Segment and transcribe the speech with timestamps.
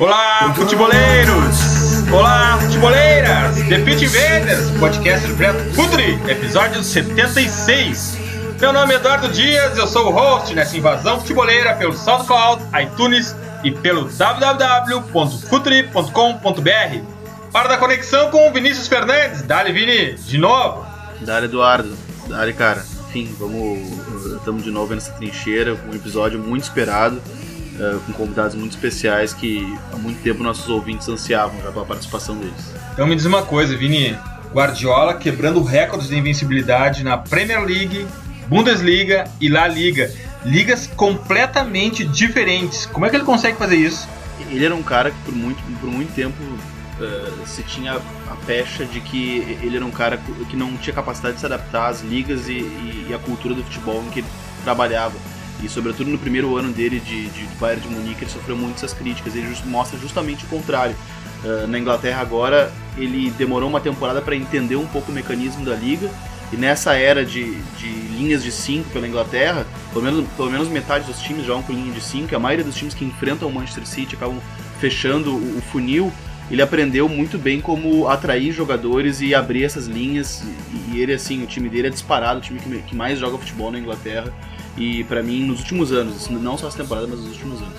[0.00, 2.08] Olá, futeboleiros!
[2.10, 3.56] Olá, futeboleiras!
[3.68, 8.16] The Pit Invaders, podcast do Projeto Futuri, episódio 76.
[8.58, 13.36] Meu nome é Eduardo Dias, eu sou o host nessa invasão futeboleira pelo SoundCloud, iTunes
[13.62, 17.04] e pelo www.futuri.com.br.
[17.52, 19.42] Para da conexão com o Vinícius Fernandes.
[19.42, 20.86] Dale, Vini, de novo.
[21.20, 21.94] Dale, Eduardo.
[22.26, 22.82] Dale, cara.
[23.10, 23.86] Enfim, vamos.
[24.38, 27.20] Estamos de novo nessa trincheira, um episódio muito esperado
[27.80, 32.36] uh, com convidados muito especiais que há muito tempo nossos ouvintes ansiavam já pela participação
[32.36, 32.74] deles.
[32.92, 34.16] Então me diz uma coisa, Vini.
[34.52, 38.04] Guardiola quebrando recordes de invencibilidade na Premier League,
[38.48, 40.12] Bundesliga e La Liga.
[40.44, 42.84] Ligas completamente diferentes.
[42.86, 44.08] Como é que ele consegue fazer isso?
[44.50, 48.84] Ele era um cara que por muito, por muito tempo uh, se tinha a pecha
[48.84, 52.48] de que ele era um cara que não tinha capacidade de se adaptar às ligas
[52.48, 54.28] e, e, e à cultura do futebol em que ele
[54.64, 55.14] trabalhava.
[55.62, 58.92] E sobretudo no primeiro ano dele de, de, de Bayern de Munique, ele sofreu muitas
[58.92, 59.34] críticas.
[59.34, 60.94] Ele just, mostra justamente o contrário.
[61.44, 65.74] Uh, na Inglaterra agora, ele demorou uma temporada para entender um pouco o mecanismo da
[65.74, 66.10] liga.
[66.52, 71.04] E nessa era de, de linhas de 5 pela Inglaterra, pelo menos, pelo menos metade
[71.04, 72.34] dos times jogam com linha de 5.
[72.34, 74.40] A maioria dos times que enfrentam o Manchester City acabam
[74.80, 76.12] fechando o, o funil
[76.50, 80.42] ele aprendeu muito bem como atrair jogadores e abrir essas linhas.
[80.92, 83.78] E ele, assim, o time dele é disparado, o time que mais joga futebol na
[83.78, 84.32] Inglaterra.
[84.76, 87.78] E para mim, nos últimos anos, não só essa temporada, mas nos últimos anos.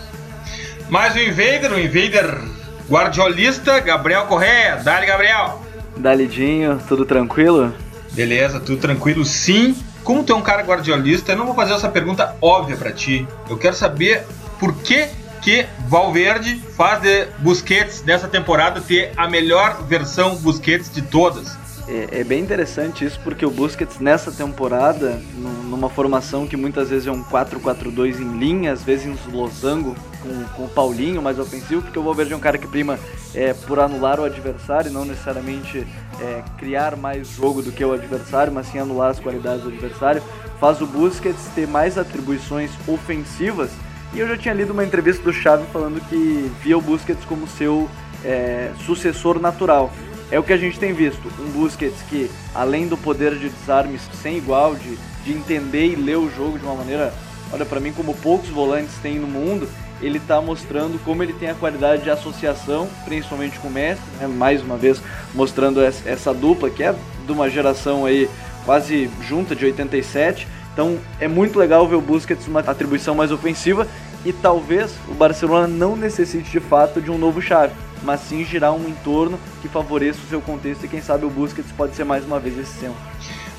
[0.89, 2.41] Mais o Invader, o Invader
[2.89, 4.75] guardiolista, Gabriel Correia.
[4.77, 5.61] Dali, Gabriel.
[5.95, 7.73] Dalidinho, tudo tranquilo?
[8.11, 9.75] Beleza, tudo tranquilo sim.
[10.03, 13.27] Como tu é um cara guardiolista, eu não vou fazer essa pergunta óbvia para ti.
[13.49, 14.25] Eu quero saber
[14.59, 15.07] por que
[15.41, 21.57] que Valverde faz de Busquets dessa temporada ter a melhor versão Busquets de todas.
[21.91, 27.05] É, é, bem interessante isso, porque o Busquets nessa temporada, numa formação que muitas vezes
[27.05, 29.93] é um 4-4-2 em linha, às vezes em losango,
[30.23, 32.97] com, com o Paulinho mais ofensivo, porque o Valverde é um cara que prima
[33.35, 35.85] é, por anular o adversário, não necessariamente
[36.21, 40.23] é, criar mais jogo do que o adversário, mas sim anular as qualidades do adversário.
[40.61, 43.69] Faz o Busquets ter mais atribuições ofensivas
[44.13, 47.45] e eu já tinha lido uma entrevista do Xavi falando que via o Busquets como
[47.49, 47.89] seu
[48.23, 49.91] é, sucessor natural.
[50.31, 53.99] É o que a gente tem visto, um Busquets que, além do poder de desarme
[54.21, 57.13] sem igual, de, de entender e ler o jogo de uma maneira,
[57.51, 59.67] olha, para mim, como poucos volantes têm no mundo,
[60.01, 64.27] ele está mostrando como ele tem a qualidade de associação, principalmente com o Messi, né?
[64.27, 65.01] mais uma vez
[65.35, 68.29] mostrando essa dupla que é de uma geração aí
[68.65, 73.85] quase junta de 87, então é muito legal ver o Busquets uma atribuição mais ofensiva
[74.25, 78.73] e talvez o Barcelona não necessite de fato de um novo chave, mas sim girar
[78.73, 82.25] um entorno que favoreça o seu contexto e quem sabe o Busquets pode ser mais
[82.25, 82.97] uma vez esse centro.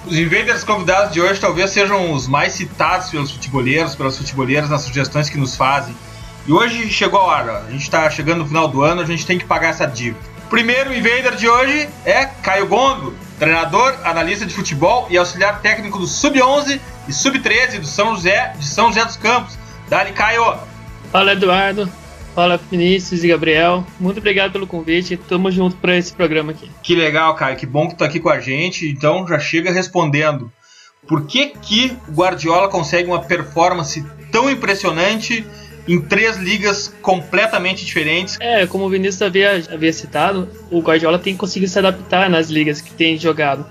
[0.04, 4.82] Os invaders convidados de hoje talvez sejam os mais citados pelos futeboleiros, pelas futeboleiras nas
[4.82, 5.94] sugestões que nos fazem.
[6.46, 9.24] E hoje chegou a hora, a gente está chegando no final do ano, a gente
[9.24, 10.18] tem que pagar essa dívida.
[10.44, 15.98] O primeiro invader de hoje é Caio Gondo, treinador, analista de futebol e auxiliar técnico
[15.98, 19.56] do Sub-11 e Sub-13 do São José, de São José dos Campos.
[19.88, 20.58] Dali, Caio!
[21.12, 22.01] Fala, Eduardo.
[22.34, 23.84] Fala, Vinícius e Gabriel.
[24.00, 25.16] Muito obrigado pelo convite.
[25.16, 26.70] Tamo junto para esse programa aqui.
[26.82, 27.56] Que legal, Caio.
[27.56, 28.88] Que bom que tu tá aqui com a gente.
[28.88, 30.50] Então, já chega respondendo.
[31.06, 35.44] Por que que o Guardiola consegue uma performance tão impressionante
[35.86, 38.38] em três ligas completamente diferentes.
[38.40, 42.80] É, como o Vinícius havia, havia citado, o Guardiola tem conseguido se adaptar nas ligas
[42.80, 43.66] que tem jogado.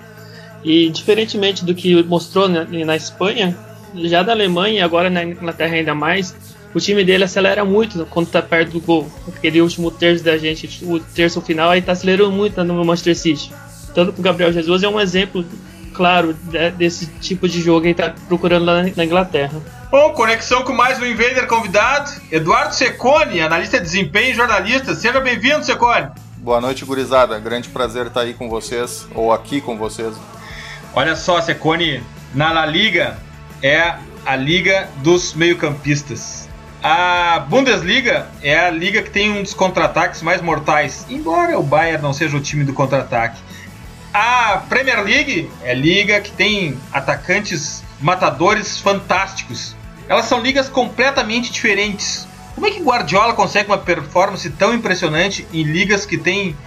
[0.64, 3.58] E diferentemente do que mostrou na, na Espanha,
[3.96, 6.36] já da Alemanha e agora na Inglaterra ainda mais,
[6.74, 9.12] o time dele acelera muito quando tá perto do gol.
[9.28, 13.52] Aquele último terço da gente, o terço final, aí tá acelerando muito no Manchester City.
[13.94, 15.46] Tanto que o Gabriel Jesus é um exemplo
[15.94, 16.34] claro
[16.78, 19.62] desse tipo de jogo que ele tá procurando lá na Inglaterra.
[19.92, 24.96] Bom, conexão com mais um Invader convidado, Eduardo Secone, analista de desempenho e jornalista.
[24.96, 26.08] Seja bem-vindo, Secone.
[26.38, 27.38] Boa noite, gurizada.
[27.40, 30.16] Grande prazer estar aí com vocês, ou aqui com vocês.
[30.94, 32.02] Olha só, Secone,
[32.34, 33.18] na La Liga
[33.62, 33.96] é
[34.26, 36.50] a liga dos meio-campistas.
[36.84, 42.02] A Bundesliga é a liga que tem um dos contra-ataques mais mortais, embora o Bayern
[42.02, 43.40] não seja o time do contra-ataque.
[44.12, 49.76] A Premier League é a liga que tem atacantes matadores fantásticos.
[50.10, 52.28] Elas são ligas completamente diferentes.
[52.56, 56.58] Como é que Guardiola consegue uma performance tão impressionante em ligas que tem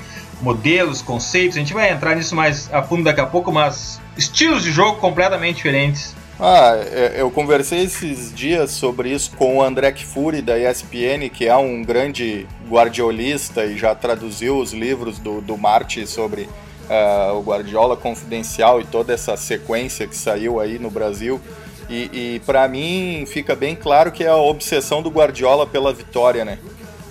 [0.41, 1.57] modelos, conceitos?
[1.57, 5.01] A gente vai entrar nisso mais a fundo daqui a pouco, mas estilos de jogo
[5.01, 6.15] completamente diferentes.
[6.39, 11.47] Ah, é, eu conversei esses dias sobre isso com o André Kfouri da ESPN, que
[11.47, 17.43] é um grande guardiolista e já traduziu os livros do, do Marte sobre uh, o
[17.43, 21.41] Guardiola Confidencial e toda essa sequência que saiu aí no Brasil.
[21.89, 26.45] E, e para mim fica bem claro que é a obsessão do Guardiola pela vitória,
[26.45, 26.59] né?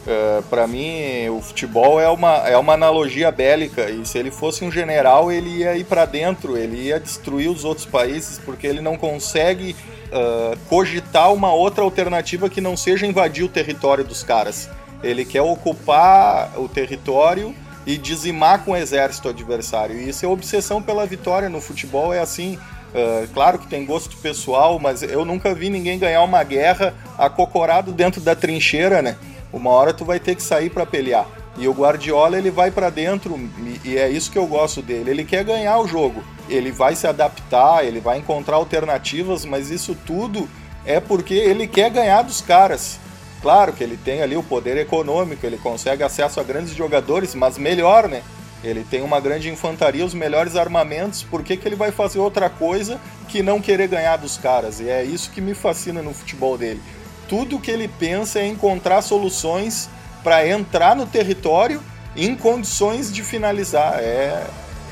[0.04, 4.66] Uh, para mim, o futebol é uma, é uma analogia bélica e se ele fosse
[4.66, 8.82] um general, ele ia ir para dentro, ele ia destruir os outros países porque ele
[8.82, 9.74] não consegue
[10.12, 14.70] uh, cogitar uma outra alternativa que não seja invadir o território dos caras.
[15.02, 19.98] Ele quer ocupar o território e dizimar com o exército adversário.
[19.98, 22.58] E isso é obsessão pela vitória no futebol, é assim.
[22.94, 27.92] Uh, claro que tem gosto pessoal, mas eu nunca vi ninguém ganhar uma guerra acocorado
[27.92, 29.18] dentro da trincheira, né?
[29.54, 31.28] Uma hora tu vai ter que sair para pelear.
[31.56, 33.40] E o Guardiola ele vai para dentro
[33.86, 35.12] e é isso que eu gosto dele.
[35.12, 36.24] Ele quer ganhar o jogo.
[36.50, 40.50] Ele vai se adaptar, ele vai encontrar alternativas, mas isso tudo
[40.84, 43.00] é porque ele quer ganhar dos caras.
[43.42, 47.58] Claro que ele tem ali o poder econômico, ele consegue acesso a grandes jogadores, mas
[47.58, 48.24] melhor, né?
[48.64, 52.50] Ele tem uma grande infantaria, os melhores armamentos, por que, que ele vai fazer outra
[52.50, 54.80] coisa que não querer ganhar dos caras?
[54.80, 56.82] E é isso que me fascina no futebol dele.
[57.28, 59.90] Tudo que ele pensa é encontrar soluções
[60.24, 61.82] para entrar no território
[62.16, 63.96] em condições de finalizar.
[64.00, 64.46] É,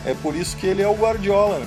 [0.06, 1.60] é por isso que ele é o Guardiola.
[1.60, 1.66] Né?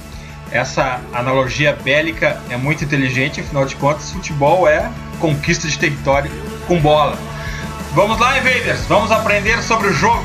[0.50, 6.30] Essa analogia bélica é muito inteligente, afinal de contas, futebol é conquista de território
[6.66, 7.18] com bola.
[7.92, 10.24] Vamos lá, Invaders, vamos aprender sobre o jogo.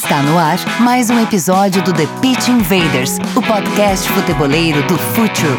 [0.00, 5.58] Está no ar mais um episódio do The Pitch Invaders, o podcast futeboleiro do Futuro.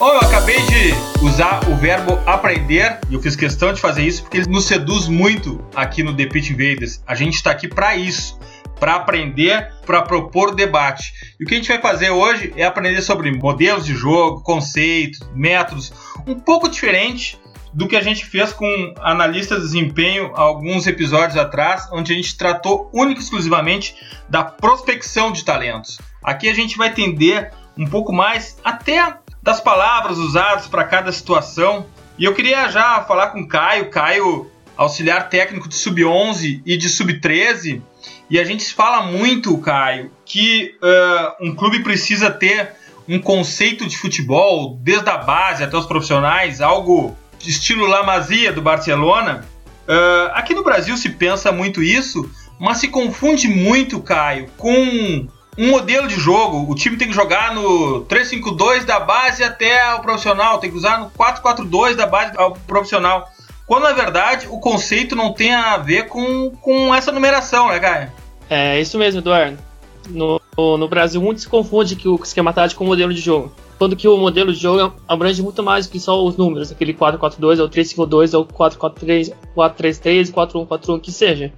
[0.00, 0.92] Eu acabei de
[1.24, 5.06] usar o verbo aprender e eu fiz questão de fazer isso porque ele nos seduz
[5.06, 7.00] muito aqui no The Pitch Invaders.
[7.06, 8.42] A gente está aqui para isso
[8.82, 11.12] para aprender, para propor debate.
[11.38, 15.20] E o que a gente vai fazer hoje é aprender sobre modelos de jogo, conceitos,
[15.32, 15.92] métodos,
[16.26, 17.38] um pouco diferente
[17.72, 22.36] do que a gente fez com analistas de desempenho alguns episódios atrás, onde a gente
[22.36, 23.94] tratou única e exclusivamente
[24.28, 26.00] da prospecção de talentos.
[26.20, 31.86] Aqui a gente vai entender um pouco mais até das palavras usadas para cada situação.
[32.18, 36.88] E eu queria já falar com o Caio, Caio, auxiliar técnico de sub-11 e de
[36.88, 37.80] sub-13,
[38.30, 42.72] e a gente fala muito, Caio, que uh, um clube precisa ter
[43.08, 48.52] um conceito de futebol, desde a base até os profissionais, algo de estilo La Masia
[48.52, 49.44] do Barcelona.
[49.88, 54.72] Uh, aqui no Brasil se pensa muito isso, mas se confunde muito, Caio, com
[55.58, 56.70] um modelo de jogo.
[56.70, 61.00] O time tem que jogar no 3-5-2 da base até o profissional, tem que usar
[61.00, 63.28] no 4-4-2 da base ao profissional.
[63.66, 68.12] Quando na verdade o conceito não tem a ver com, com essa numeração, né, Caio?
[68.54, 69.56] É isso mesmo, Eduardo.
[70.10, 70.38] No,
[70.76, 73.50] no Brasil, muito se confunde que o esquema tático com o modelo de jogo.
[73.78, 76.92] Quando que o modelo de jogo abrange muito mais do que só os números, aquele
[76.92, 81.50] 4-4-2, ou 3-5-2, ou 4-4-3, 4-3-3, 4-1-4-1, que seja.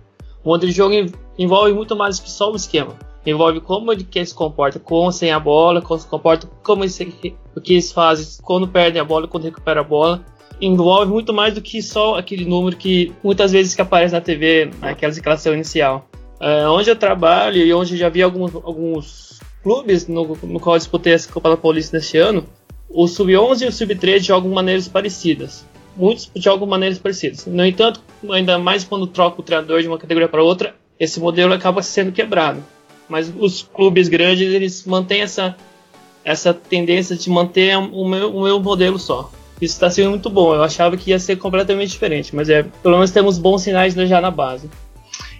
[0.44, 0.94] O modelo de jogo
[1.36, 2.96] envolve muito mais do que só o esquema.
[3.26, 7.36] Envolve como ele que se comporta com sem a bola, como se comporta, como ele,
[7.56, 10.24] o que eles fazem quando perdem a bola, quando recupera a bola.
[10.60, 14.70] Envolve muito mais do que só aquele número que muitas vezes que aparece na TV,
[14.80, 16.08] naquela escalação inicial.
[16.44, 20.78] Uh, onde eu trabalho e onde já vi alguns, alguns clubes no, no qual eu
[20.78, 22.44] disputei essa Copa da Paulista neste ano,
[22.90, 25.64] o Sub-11 e o Sub-13 jogam maneiras parecidas.
[25.96, 27.46] Muitos jogam maneiras parecidas.
[27.46, 31.54] No entanto, ainda mais quando troca o treinador de uma categoria para outra, esse modelo
[31.54, 32.62] acaba sendo quebrado.
[33.08, 35.56] Mas os clubes grandes eles mantêm essa,
[36.22, 39.30] essa tendência de manter o meu, o meu modelo só.
[39.62, 40.54] Isso está sendo muito bom.
[40.54, 44.20] Eu achava que ia ser completamente diferente, mas é, pelo menos temos bons sinais já
[44.20, 44.68] na base.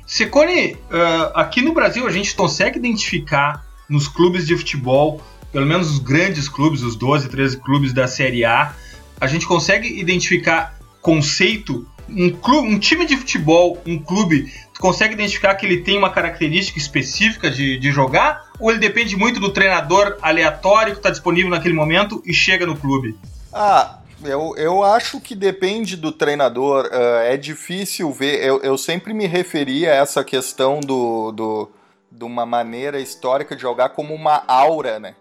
[0.07, 5.91] Secone, uh, aqui no Brasil a gente consegue identificar nos clubes de futebol, pelo menos
[5.91, 8.75] os grandes clubes, os 12, 13 clubes da Série A,
[9.21, 15.15] a gente consegue identificar conceito, um, clube, um time de futebol, um clube, tu consegue
[15.15, 18.45] identificar que ele tem uma característica específica de, de jogar?
[18.59, 22.77] Ou ele depende muito do treinador aleatório que está disponível naquele momento e chega no
[22.77, 23.17] clube?
[23.53, 26.87] Ah, eu, eu acho que depende do treinador.
[26.87, 28.45] Uh, é difícil ver.
[28.45, 31.71] Eu, eu sempre me referi a essa questão do, do,
[32.11, 35.15] de uma maneira histórica de jogar como uma aura, né?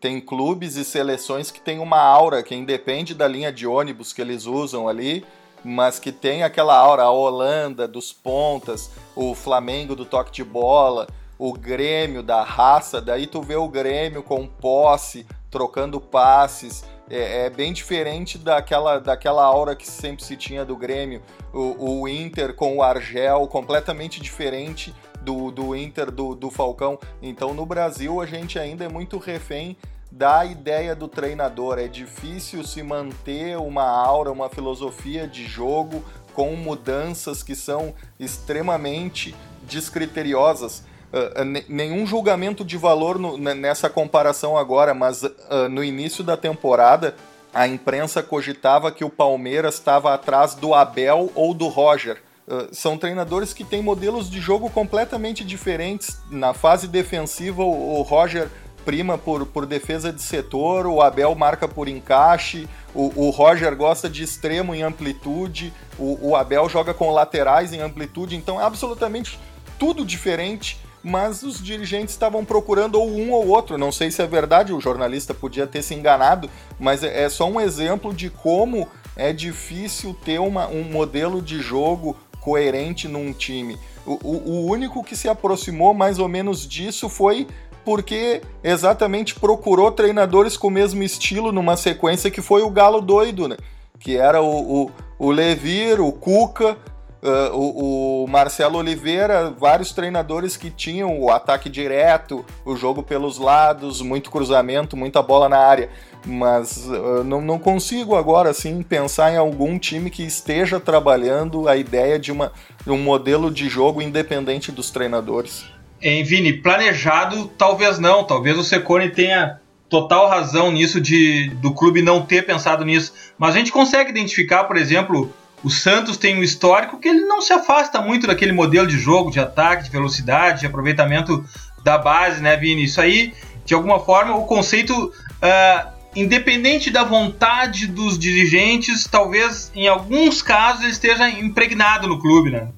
[0.00, 4.22] Tem clubes e seleções que têm uma aura que independe da linha de ônibus que
[4.22, 5.24] eles usam ali.
[5.62, 11.06] mas que tem aquela aura, a Holanda dos pontas, o Flamengo do toque de bola,
[11.38, 17.50] o Grêmio da raça, daí tu vê o Grêmio com posse, trocando passes, é, é,
[17.50, 21.20] bem diferente daquela, daquela aura que sempre se tinha do Grêmio.
[21.52, 26.98] O, o Inter com o Argel, completamente diferente do, do Inter do, do Falcão.
[27.20, 29.76] Então no Brasil a gente ainda é muito refém
[30.10, 31.78] da ideia do treinador.
[31.78, 39.34] É difícil se manter uma aura, uma filosofia de jogo com mudanças que são extremamente
[39.64, 40.84] descriteriosas.
[41.12, 47.16] Uh, nenhum julgamento de valor no, nessa comparação agora, mas uh, no início da temporada
[47.52, 52.22] a imprensa cogitava que o Palmeiras estava atrás do Abel ou do Roger.
[52.46, 56.18] Uh, são treinadores que têm modelos de jogo completamente diferentes.
[56.30, 58.48] Na fase defensiva, o, o Roger
[58.84, 64.08] prima por, por defesa de setor, o Abel marca por encaixe, o, o Roger gosta
[64.08, 69.38] de extremo em amplitude, o, o Abel joga com laterais em amplitude, então é absolutamente
[69.78, 73.78] tudo diferente mas os dirigentes estavam procurando ou um ou outro.
[73.78, 77.48] Não sei se é verdade, o jornalista podia ter se enganado, mas é, é só
[77.48, 83.78] um exemplo de como é difícil ter uma, um modelo de jogo coerente num time.
[84.06, 87.46] O, o, único que se aproximou mais ou menos disso foi
[87.84, 93.46] porque exatamente procurou treinadores com o mesmo estilo numa sequência que foi o Galo doido,
[93.46, 93.56] né?
[93.98, 96.76] Que era o, o, o Levir, o Cuca,
[97.22, 103.36] Uh, o, o, Marcelo Oliveira, vários treinadores que tinham o ataque direto, o jogo pelos
[103.36, 105.90] lados, muito cruzamento, muita bola na área.
[106.24, 111.76] Mas uh, não, não consigo agora assim pensar em algum time que esteja trabalhando a
[111.76, 112.52] ideia de uma,
[112.86, 115.66] um modelo de jogo independente dos treinadores.
[116.00, 119.60] Em Vini, planejado talvez não, talvez o Secone tenha
[119.90, 124.64] total razão nisso de do clube não ter pensado nisso, mas a gente consegue identificar,
[124.64, 125.30] por exemplo,
[125.62, 129.30] o Santos tem um histórico que ele não se afasta muito daquele modelo de jogo,
[129.30, 131.44] de ataque, de velocidade, de aproveitamento
[131.84, 132.84] da base, né, Vini?
[132.84, 139.86] Isso aí, de alguma forma, o conceito, uh, independente da vontade dos dirigentes, talvez em
[139.86, 142.68] alguns casos ele esteja impregnado no clube, né?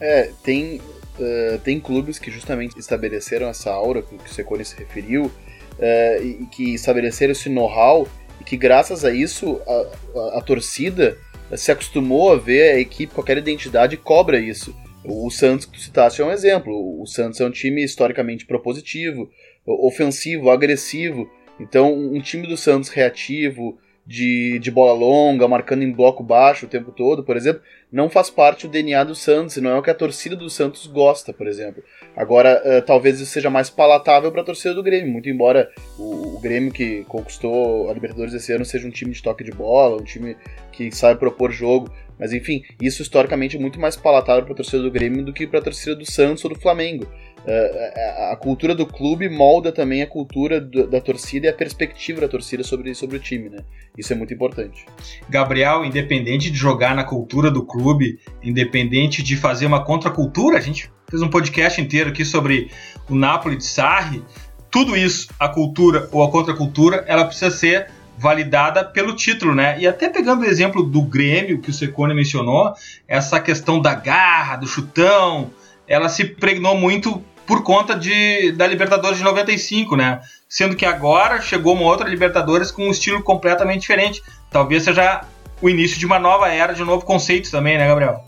[0.00, 0.80] É, tem,
[1.18, 6.46] uh, tem clubes que justamente estabeleceram essa aura que o Secone se referiu, uh, e
[6.50, 8.08] que estabeleceram esse know-how,
[8.40, 11.16] e que graças a isso a, a, a torcida
[11.56, 14.74] se acostumou a ver a equipe aquela identidade cobra isso.
[15.04, 17.00] O Santos que tu citaste é um exemplo.
[17.00, 19.28] O Santos é um time historicamente propositivo,
[19.66, 21.28] ofensivo, agressivo.
[21.58, 26.68] Então, um time do Santos reativo, de, de bola longa, marcando em bloco baixo o
[26.68, 29.90] tempo todo, por exemplo, não faz parte do DNA do Santos, não é o que
[29.90, 31.82] a torcida do Santos gosta, por exemplo.
[32.16, 36.36] Agora, uh, talvez isso seja mais palatável para a torcida do Grêmio, muito embora o,
[36.36, 40.00] o, Grêmio que conquistou a Libertadores esse ano seja um time de toque de bola,
[40.00, 40.36] um time
[40.72, 44.82] que sabe propor jogo, mas enfim, isso historicamente é muito mais palatável para a torcida
[44.82, 47.06] do Grêmio do que para a torcida do Santos ou do Flamengo.
[47.44, 51.52] Uh, a, a, cultura do clube molda também a cultura do, da torcida e a
[51.52, 53.64] perspectiva da torcida sobre, sobre o time, né?
[53.98, 54.86] Isso é muito importante.
[55.28, 60.88] Gabriel, independente de jogar na cultura do clube, independente de fazer uma contracultura, a gente
[61.12, 62.70] fez um podcast inteiro aqui sobre
[63.06, 64.24] o Napoli de Sarri.
[64.70, 69.78] Tudo isso, a cultura ou a contracultura, ela precisa ser validada pelo título, né?
[69.78, 72.72] E até pegando o exemplo do Grêmio que o Secone mencionou,
[73.06, 75.50] essa questão da garra, do chutão,
[75.86, 80.22] ela se pregnou muito por conta de, da Libertadores de 95, né?
[80.48, 84.22] Sendo que agora chegou uma outra Libertadores com um estilo completamente diferente.
[84.50, 85.24] Talvez seja
[85.60, 88.24] o início de uma nova era, de um novo conceito também, né, Gabriel?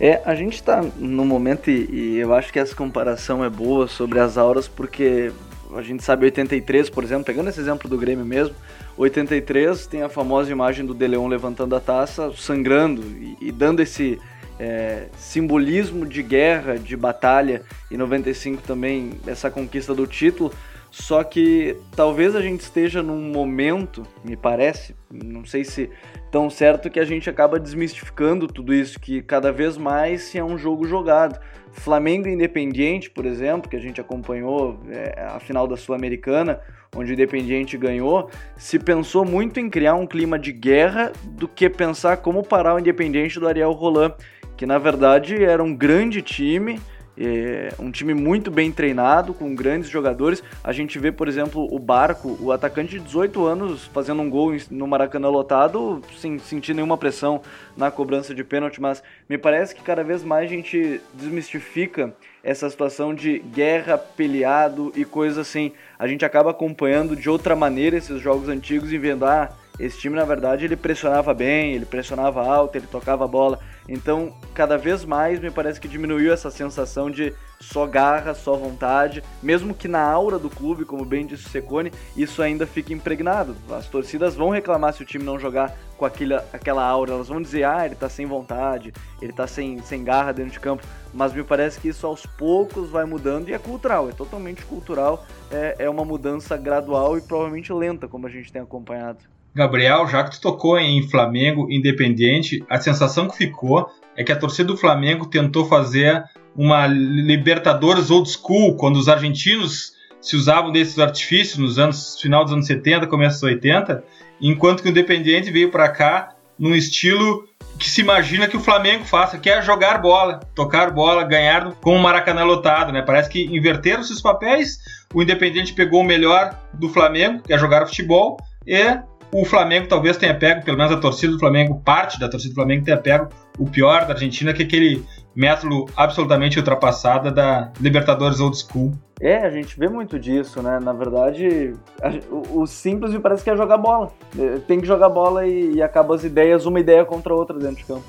[0.00, 3.86] É, a gente está no momento e, e, eu acho que essa comparação é boa
[3.88, 5.32] sobre as auras porque
[5.74, 8.54] a gente sabe 83, por exemplo, pegando esse exemplo do Grêmio mesmo,
[8.96, 13.80] 83 tem a famosa imagem do De Leon levantando a taça, sangrando e, e dando
[13.80, 14.18] esse
[14.58, 20.52] é, simbolismo de guerra, de batalha, e 95 também essa conquista do título.
[20.90, 25.90] Só que talvez a gente esteja num momento, me parece, não sei se
[26.30, 30.58] tão certo que a gente acaba desmistificando tudo isso, que cada vez mais é um
[30.58, 31.38] jogo jogado.
[31.72, 36.60] Flamengo Independiente, por exemplo, que a gente acompanhou é, a final da Sul-Americana,
[36.96, 41.68] onde o Independiente ganhou, se pensou muito em criar um clima de guerra do que
[41.68, 44.14] pensar como parar o Independiente do Ariel Roland
[44.58, 46.80] que na verdade era um grande time,
[47.18, 50.42] é, um time muito bem treinado, com grandes jogadores.
[50.62, 54.52] A gente vê, por exemplo, o Barco, o atacante de 18 anos, fazendo um gol
[54.70, 57.42] no Maracanã lotado, sem sentir nenhuma pressão
[57.76, 62.70] na cobrança de pênalti, mas me parece que cada vez mais a gente desmistifica essa
[62.70, 65.72] situação de guerra, peleado e coisas assim.
[65.98, 70.16] A gente acaba acompanhando de outra maneira esses jogos antigos e vendo, ah, esse time,
[70.16, 73.60] na verdade, ele pressionava bem, ele pressionava alto, ele tocava a bola.
[73.88, 79.22] Então, cada vez mais me parece que diminuiu essa sensação de só garra, só vontade.
[79.42, 83.56] Mesmo que na aura do clube, como bem disse o Secone, isso ainda fica impregnado.
[83.70, 87.12] As torcidas vão reclamar se o time não jogar com aquele, aquela aura.
[87.12, 88.92] Elas vão dizer, ah, ele tá sem vontade,
[89.22, 90.82] ele tá sem, sem garra dentro de campo.
[91.14, 95.24] Mas me parece que isso aos poucos vai mudando e é cultural, é totalmente cultural.
[95.50, 99.37] É, é uma mudança gradual e provavelmente lenta, como a gente tem acompanhado.
[99.54, 104.36] Gabriel, já que tu tocou em Flamengo Independente, a sensação que ficou é que a
[104.36, 106.24] torcida do Flamengo tentou fazer
[106.54, 112.52] uma Libertadores old school, quando os argentinos se usavam desses artifícios nos anos final dos
[112.52, 114.04] anos 70, começo dos 80,
[114.40, 119.04] enquanto que o Independente veio para cá num estilo que se imagina que o Flamengo
[119.04, 123.02] faça, que é jogar bola, tocar bola, ganhar com o Maracanã lotado, né?
[123.02, 124.78] Parece que inverteram esses papéis.
[125.14, 128.36] O Independente pegou o melhor do Flamengo, que é jogar futebol,
[128.66, 128.98] e
[129.32, 132.54] o Flamengo talvez tenha pego, pelo menos a torcida do Flamengo, parte da torcida do
[132.54, 135.04] Flamengo tenha pego o pior da Argentina, que é aquele
[135.34, 138.92] método absolutamente ultrapassado da Libertadores Old School.
[139.20, 140.78] É, a gente vê muito disso, né?
[140.80, 144.12] Na verdade, a, o, o, simples me parece que é jogar bola.
[144.38, 147.58] É, tem que jogar bola e, e acaba as ideias, uma ideia contra a outra
[147.58, 148.04] dentro de campo.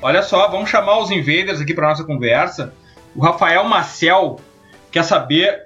[0.00, 2.74] Olha só, vamos chamar os invaders aqui para nossa conversa.
[3.16, 4.36] O Rafael Marcel
[4.90, 5.64] quer saber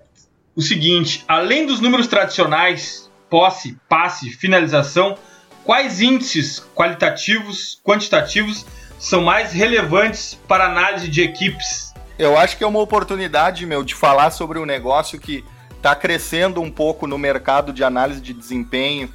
[0.55, 5.17] o seguinte: além dos números tradicionais posse, passe, finalização,
[5.65, 8.65] quais índices qualitativos, quantitativos
[8.99, 11.93] são mais relevantes para análise de equipes?
[12.19, 15.45] Eu acho que é uma oportunidade, meu, de falar sobre um negócio que
[15.77, 19.09] está crescendo um pouco no mercado de análise de desempenho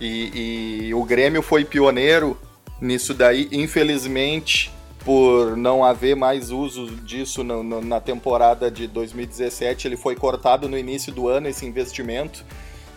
[0.00, 2.36] e, e o Grêmio foi pioneiro
[2.80, 3.48] nisso daí.
[3.52, 4.72] Infelizmente,
[5.04, 11.12] por não haver mais uso disso na temporada de 2017, ele foi cortado no início
[11.12, 12.44] do ano esse investimento.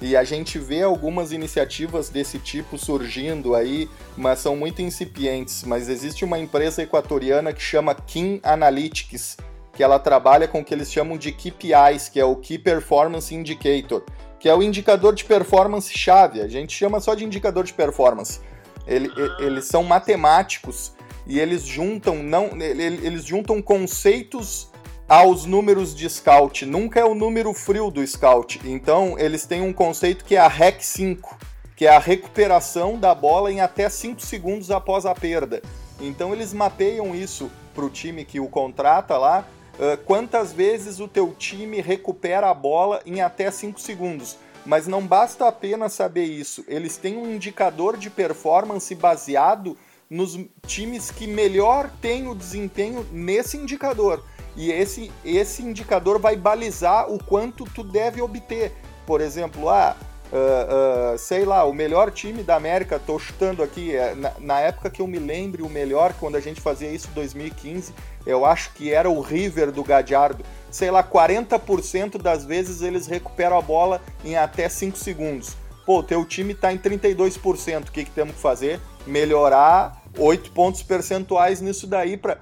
[0.02, 3.88] E a gente vê algumas iniciativas desse tipo surgindo aí,
[4.18, 5.64] mas são muito incipientes.
[5.64, 9.38] Mas existe uma empresa equatoriana que chama Kim Analytics,
[9.72, 13.34] que ela trabalha com o que eles chamam de KPIs, que é o Key Performance
[13.34, 14.04] Indicator,
[14.40, 16.42] que é o indicador de performance chave.
[16.42, 18.42] A gente chama só de indicador de performance.
[18.88, 20.94] Ele, eles são matemáticos
[21.28, 24.71] e eles juntam não eles juntam conceitos
[25.12, 26.66] aos números de scout.
[26.66, 28.62] Nunca é o número frio do scout.
[28.64, 31.38] Então, eles têm um conceito que é a REC 5,
[31.76, 35.62] que é a recuperação da bola em até 5 segundos após a perda.
[36.00, 39.46] Então, eles mapeiam isso para o time que o contrata lá.
[39.74, 44.38] Uh, quantas vezes o teu time recupera a bola em até 5 segundos?
[44.66, 46.64] Mas não basta apenas saber isso.
[46.70, 49.78] Eles têm um indicador de performance baseado
[50.10, 54.24] nos times que melhor têm o desempenho nesse indicador
[54.56, 58.74] e esse, esse indicador vai balizar o quanto tu deve obter.
[59.06, 59.96] Por exemplo, ah,
[60.32, 64.60] uh, uh, sei lá, o melhor time da América, tô chutando aqui, é, na, na,
[64.60, 67.94] época que eu me lembre, o melhor, quando a gente fazia isso em 2015,
[68.26, 70.44] eu acho que era o River do Gadiardo.
[70.70, 75.56] Sei lá, 40% das vezes eles recuperam a bola em até 5 segundos.
[75.86, 78.80] Pô, teu time tá em 32%, o que, que temos que fazer?
[79.06, 82.38] Melhorar 8 pontos percentuais nisso daí para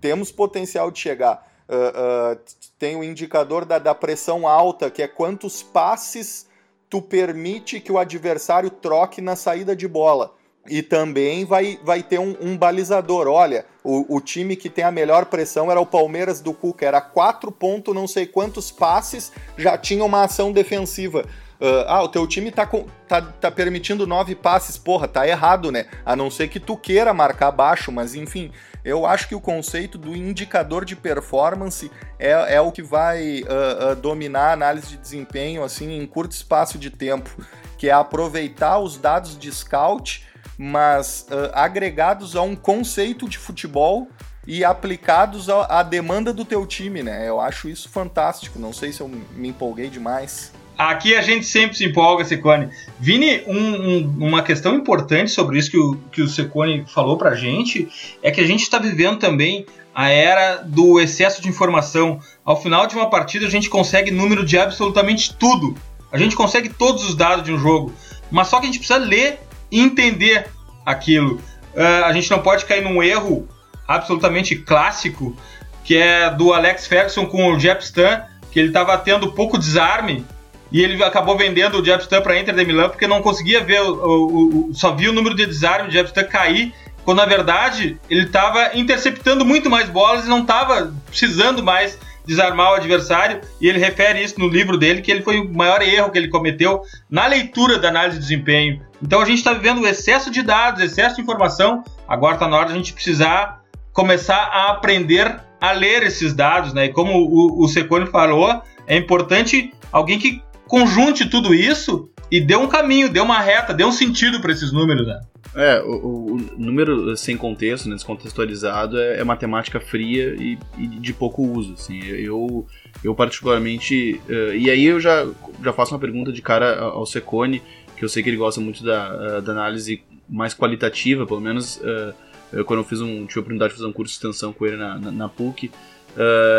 [0.00, 2.38] temos potencial de chegar uh,
[2.78, 6.46] tem o indicador da, da pressão alta, que é quantos passes
[6.88, 10.34] tu permite que o adversário troque na saída de bola.
[10.68, 13.26] E também vai, vai ter um, um balizador.
[13.26, 16.86] Olha, o, o, time que tem a melhor pressão era o Palmeiras do Cuca.
[16.86, 21.24] Era quatro pontos, não sei quantos passes, já tinha uma ação defensiva.
[21.60, 24.76] Uh, ah, o teu time tá, com, tá, tá permitindo nove passes.
[24.76, 25.86] Porra, tá errado, né?
[26.04, 28.52] A não ser que tu queira marcar baixo, mas enfim.
[28.84, 33.92] Eu acho que o conceito do indicador de performance é, é o que vai uh,
[33.92, 37.30] uh, dominar a análise de desempenho assim em curto espaço de tempo,
[37.78, 40.26] que é aproveitar os dados de scout,
[40.58, 44.08] mas uh, agregados a um conceito de futebol
[44.46, 47.28] e aplicados à demanda do teu time, né?
[47.28, 48.58] Eu acho isso fantástico.
[48.58, 50.52] Não sei se eu me empolguei demais.
[50.76, 52.70] Aqui a gente sempre se empolga, Secone.
[52.98, 57.34] Vini, um, um, uma questão importante sobre isso que o, que o Secone falou pra
[57.34, 57.88] gente
[58.22, 62.18] é que a gente está vivendo também a era do excesso de informação.
[62.44, 65.76] Ao final de uma partida, a gente consegue número de absolutamente tudo.
[66.10, 67.92] A gente consegue todos os dados de um jogo.
[68.30, 70.46] Mas só que a gente precisa ler e entender
[70.84, 71.36] aquilo.
[71.74, 73.48] Uh, a gente não pode cair num erro
[73.86, 75.36] absolutamente clássico,
[75.84, 80.24] que é do Alex Ferguson com o Jeff Stan, que ele estava tendo pouco desarme
[80.72, 83.92] e ele acabou vendendo o Jebstan para Inter de Milão porque não conseguia ver, o,
[83.92, 86.72] o, o, só via o número de desarme do Jebstan cair,
[87.04, 92.70] quando na verdade ele estava interceptando muito mais bolas e não estava precisando mais desarmar
[92.70, 96.10] o adversário, e ele refere isso no livro dele, que ele foi o maior erro
[96.10, 98.80] que ele cometeu na leitura da análise de desempenho.
[99.02, 102.56] Então a gente está vivendo o excesso de dados, excesso de informação, agora está na
[102.56, 103.60] hora de a gente precisar
[103.92, 106.86] começar a aprender a ler esses dados, né?
[106.86, 112.56] E como o, o Secone falou, é importante alguém que conjunte tudo isso e dê
[112.56, 115.20] um caminho, dê uma reta, dê um sentido para esses números, né?
[115.54, 121.12] É, o, o, número sem contexto, né, descontextualizado, é, é matemática fria e, e, de
[121.12, 121.74] pouco uso.
[121.74, 122.02] Assim.
[122.02, 122.66] Eu,
[123.04, 124.18] eu particularmente.
[124.26, 125.26] Uh, e aí eu já,
[125.62, 127.62] já faço uma pergunta de cara ao Secone,
[127.94, 131.76] que eu sei que ele gosta muito da, uh, da análise mais qualitativa, pelo menos
[131.82, 132.14] uh,
[132.50, 134.64] eu, quando eu fiz um, tive a oportunidade de fazer um curso de extensão com
[134.64, 135.70] ele na, na, na PUC.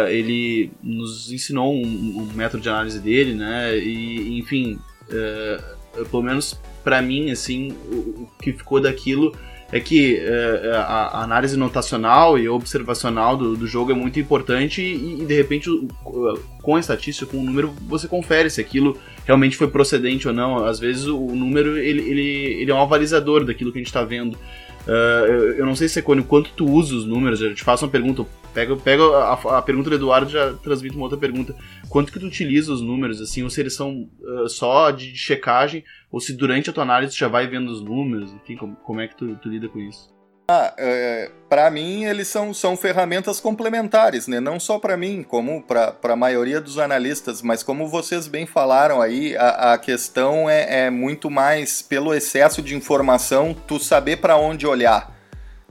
[0.09, 3.77] Ele nos ensinou um, um, método de análise dele, né?
[3.77, 4.79] E, enfim,
[6.09, 9.35] pelo menos para mim, assim, o, o, que ficou daquilo
[9.71, 14.83] é que é, a, a, análise notacional e observacional do, do jogo é muito importante
[14.83, 15.67] e, e, de repente,
[16.61, 20.63] com a estatística, com o número, você confere se aquilo realmente foi procedente ou não.
[20.63, 24.03] Às vezes o número ele, ele, ele é um avalizador daquilo que a gente está
[24.03, 24.35] vendo.
[24.85, 28.25] Uh, eu não sei, Secone, quanto tu usa os números, eu te faço uma pergunta,
[28.53, 31.55] pega, pega a, a pergunta do Eduardo já transmite uma outra pergunta.
[31.89, 35.83] Quanto que tu utiliza os números, assim, ou se eles são uh, só de checagem,
[36.11, 39.01] ou se durante a tua análise tu já vai vendo os números, enfim, como, como
[39.01, 40.13] é que tu, tu lida com isso?
[40.49, 44.41] Ah, é, para mim eles são, são ferramentas complementares, né?
[44.41, 49.01] Não só para mim, como para a maioria dos analistas, mas como vocês bem falaram
[49.01, 54.35] aí, a, a questão é, é muito mais pelo excesso de informação, tu saber para
[54.35, 55.13] onde olhar.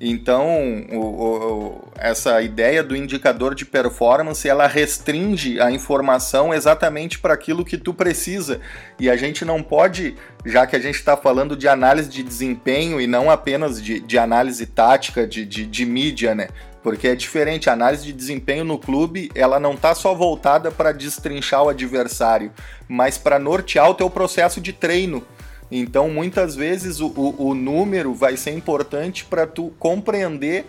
[0.05, 7.35] Então, o, o, essa ideia do indicador de performance, ela restringe a informação exatamente para
[7.35, 8.61] aquilo que tu precisa.
[8.99, 13.01] E a gente não pode, já que a gente está falando de análise de desempenho
[13.01, 16.49] e não apenas de, de análise tática, de, de, de mídia, né?
[16.83, 20.91] Porque é diferente, a análise de desempenho no clube, ela não está só voltada para
[20.91, 22.51] destrinchar o adversário,
[22.88, 25.25] mas para nortear o teu processo de treino.
[25.74, 30.66] Então, muitas vezes o, o, o número vai ser importante para tu compreender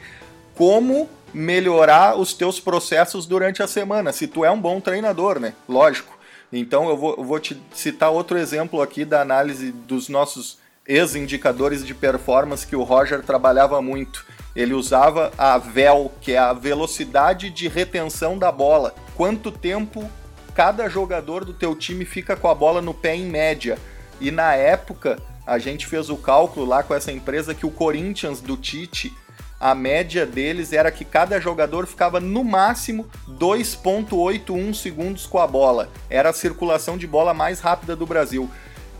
[0.55, 5.53] como melhorar os teus processos durante a semana, se tu é um bom treinador, né?
[5.67, 6.17] Lógico.
[6.51, 11.85] Então eu vou, eu vou te citar outro exemplo aqui da análise dos nossos ex-indicadores
[11.85, 14.23] de performance que o Roger trabalhava muito.
[14.55, 18.93] Ele usava a VEL, que é a velocidade de retenção da bola.
[19.15, 20.07] Quanto tempo
[20.53, 23.79] cada jogador do teu time fica com a bola no pé em média.
[24.23, 28.39] E na época, a gente fez o cálculo lá com essa empresa que o Corinthians
[28.39, 29.13] do Tite,
[29.59, 35.89] a média deles era que cada jogador ficava no máximo 2.81 segundos com a bola.
[36.09, 38.49] Era a circulação de bola mais rápida do Brasil.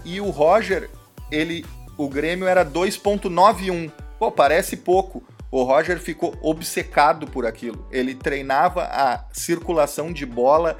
[0.04, 0.90] E o Roger,
[1.32, 1.66] ele,
[1.98, 3.90] o Grêmio era 2.91.
[4.20, 5.24] Pô, parece pouco.
[5.50, 7.88] O Roger ficou obcecado por aquilo.
[7.90, 10.78] Ele treinava a circulação de bola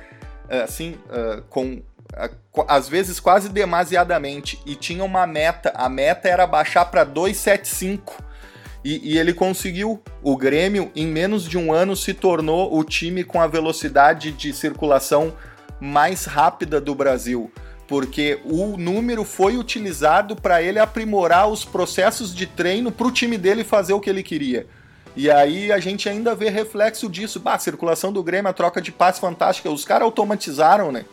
[0.50, 1.82] assim, uh, com
[2.68, 5.72] às vezes quase demasiadamente, e tinha uma meta.
[5.76, 8.22] A meta era baixar para 275.
[8.84, 10.02] E, e, ele conseguiu.
[10.22, 14.54] O Grêmio, em menos de um ano, se tornou o time com a velocidade de
[14.54, 15.34] circulação
[15.80, 17.52] mais rápida do Brasil.
[17.88, 23.38] Porque o número foi utilizado para ele aprimorar os processos de treino para o time
[23.38, 24.68] dele fazer o que ele queria.
[25.16, 27.40] E aí a gente ainda vê reflexo disso.
[27.40, 29.70] Bah, a circulação do Grêmio, a troca de passe fantástica.
[29.70, 31.06] Os caras automatizaram, né?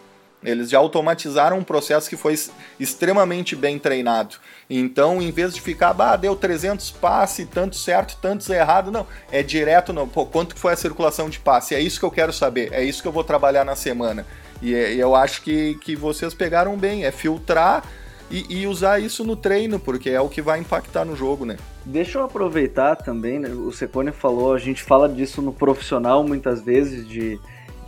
[0.42, 2.34] Eles já automatizaram um processo que foi
[2.78, 4.36] extremamente bem treinado.
[4.68, 9.06] Então, em vez de ficar, bah, deu 300 passe, tanto certo, tantos errado, não.
[9.30, 11.74] É direto no, pô, quanto foi a circulação de passe?
[11.74, 14.24] É isso que eu quero saber, é isso que eu vou trabalhar na semana.
[14.62, 17.84] E, e eu acho que, que vocês pegaram bem, é filtrar
[18.30, 21.56] e, e, usar isso no treino, porque é o que vai impactar no jogo, né?
[21.84, 23.48] Deixa eu aproveitar também, né?
[23.48, 27.40] o Secone falou, a gente fala disso no profissional muitas vezes, de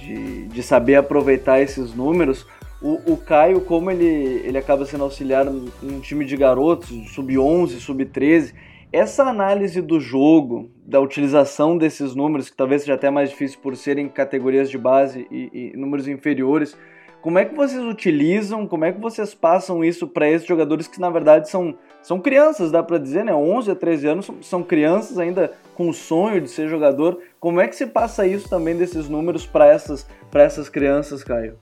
[0.03, 2.47] de, de saber aproveitar esses números.
[2.81, 4.05] O, o, Caio, como ele,
[4.45, 8.53] ele acaba sendo auxiliar em um time de garotos, sub-11, sub-13,
[8.93, 13.77] essa análise do jogo, da utilização desses números, que talvez seja até mais difícil por
[13.77, 16.77] serem categorias de base e, e números inferiores,
[17.23, 21.01] como é que vocês utilizam, como é que vocês passam isso para esses jogadores que
[21.01, 23.33] na verdade são, são crianças, dá para dizer, né?
[23.33, 27.21] 11 a 13 anos são, crianças ainda com o sonho de ser jogador.
[27.39, 30.05] Como é que se passa isso também desses números para essas,
[30.35, 31.57] essas crianças, Caio?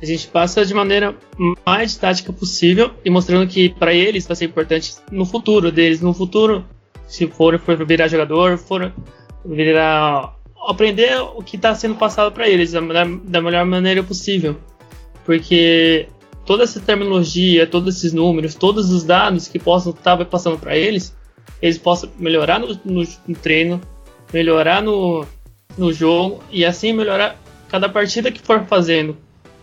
[0.00, 1.12] A gente passa de maneira
[1.66, 6.14] mais didática possível e mostrando que para eles vai ser importante no futuro deles, no
[6.14, 6.64] futuro,
[7.08, 8.92] se for, for virar jogador, for
[9.44, 10.36] virar
[10.68, 12.80] aprender o que está sendo passado para eles da,
[13.24, 14.56] da melhor maneira possível
[15.24, 16.08] porque
[16.44, 21.14] toda essa terminologia, todos esses números, todos os dados que possam estar passando para eles,
[21.60, 23.80] eles possam melhorar no, no, no, treino,
[24.32, 25.26] melhorar no,
[25.76, 29.16] no jogo e assim melhorar cada partida que for fazendo.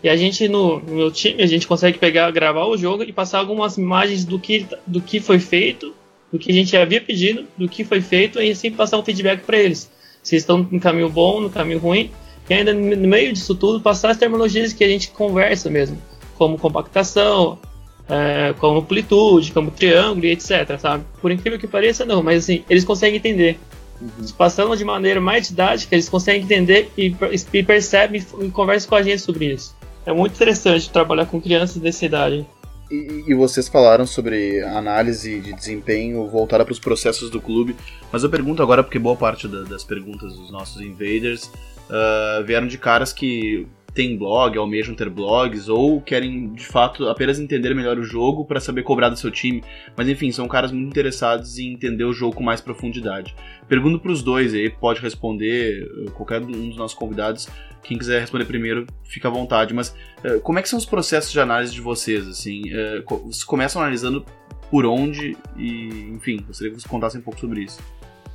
[0.03, 3.13] E a gente no, no meu time, a gente consegue pegar, gravar o jogo e
[3.13, 5.93] passar algumas imagens do que, do que foi feito,
[6.31, 9.43] do que a gente havia pedido, do que foi feito e assim passar um feedback
[9.43, 9.91] para eles.
[10.23, 12.09] Se estão no caminho bom, no caminho ruim,
[12.51, 15.97] e ainda no meio disso tudo passar as terminologias que a gente conversa mesmo,
[16.37, 17.57] como compactação,
[18.09, 21.05] é, como amplitude, como triângulo e etc, sabe?
[21.21, 23.57] Por incrível que pareça, não, mas assim, eles conseguem entender.
[24.01, 24.27] Uhum.
[24.37, 27.15] Passando de maneira mais didática, eles conseguem entender e,
[27.53, 29.73] e percebem e conversam com a gente sobre isso.
[30.05, 32.45] É muito interessante trabalhar com crianças dessa idade.
[32.91, 37.77] E, e vocês falaram sobre análise de desempenho voltada para os processos do clube,
[38.11, 41.49] mas eu pergunto agora, porque boa parte da, das perguntas dos nossos invaders
[41.91, 47.39] uh, vieram de caras que têm blog, almejam ter blogs, ou querem de fato apenas
[47.39, 49.63] entender melhor o jogo para saber cobrar do seu time.
[49.97, 53.35] Mas enfim, são caras muito interessados em entender o jogo com mais profundidade.
[53.67, 57.47] Pergunto para os dois aí, pode responder uh, qualquer um dos nossos convidados.
[57.83, 59.73] Quem quiser responder primeiro, fica à vontade.
[59.73, 59.89] Mas
[60.23, 62.27] uh, como é que são os processos de análise de vocês?
[62.27, 64.25] Assim, uh, vocês começam analisando
[64.69, 67.81] por onde e, enfim, gostaria que vocês contassem um pouco sobre isso.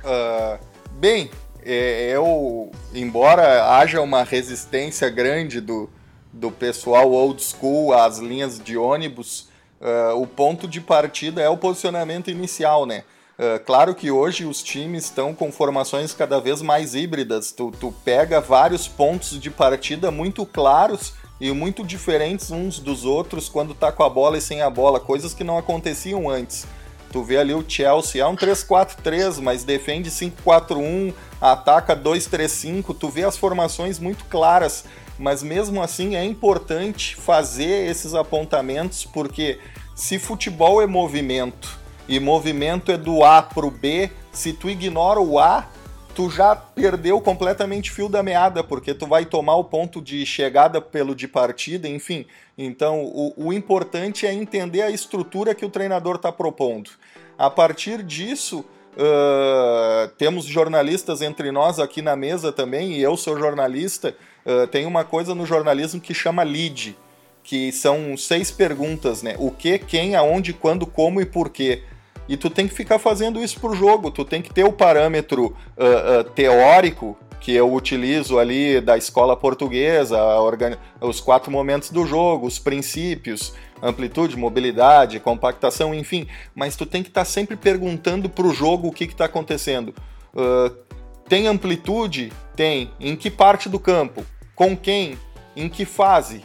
[0.03, 0.59] Uh,
[0.99, 1.31] bem,
[1.71, 5.89] eu, embora haja uma resistência grande do,
[6.31, 9.49] do pessoal old school às linhas de ônibus,
[9.81, 13.03] uh, o ponto de partida é o posicionamento inicial, né?
[13.37, 17.51] Uh, claro que hoje os times estão com formações cada vez mais híbridas.
[17.51, 23.47] Tu, tu pega vários pontos de partida muito claros e muito diferentes uns dos outros
[23.47, 26.65] quando tá com a bola e sem a bola, coisas que não aconteciam antes.
[27.11, 33.23] Tu vê ali o Chelsea, é um 3-4-3, mas defende 5-4-1, ataca 2-3-5, tu vê
[33.23, 34.85] as formações muito claras,
[35.17, 39.59] mas mesmo assim é importante fazer esses apontamentos, porque
[39.95, 45.19] se futebol é movimento e movimento é do A para o B, se tu ignora
[45.19, 45.67] o A,
[46.17, 50.81] tu já perdeu completamente fio da meada, porque tu vai tomar o ponto de chegada
[50.81, 52.25] pelo de partida, enfim.
[52.57, 56.89] Então, o, o importante é entender a estrutura que o treinador está propondo.
[57.37, 63.37] A partir disso, uh, temos jornalistas entre nós aqui na mesa também, e eu sou
[63.37, 64.15] jornalista.
[64.43, 66.97] Uh, tem uma coisa no jornalismo que chama lead,
[67.43, 69.35] que são seis perguntas, né?
[69.37, 71.83] O que, quem, aonde, quando, como e por quê.
[72.27, 74.11] E tu tem que ficar fazendo isso pro jogo.
[74.11, 79.35] Tu tem que ter o parâmetro uh, uh, teórico que eu utilizo ali da escola
[79.35, 80.17] portuguesa,
[80.99, 86.27] os quatro momentos do jogo, os princípios, amplitude, mobilidade, compactação, enfim.
[86.53, 89.93] Mas tu tem que estar tá sempre perguntando pro jogo o que está acontecendo.
[90.33, 90.75] Uh,
[91.29, 92.31] tem amplitude?
[92.55, 92.91] Tem.
[92.99, 94.25] Em que parte do campo?
[94.55, 95.17] Com quem?
[95.55, 96.43] Em que fase?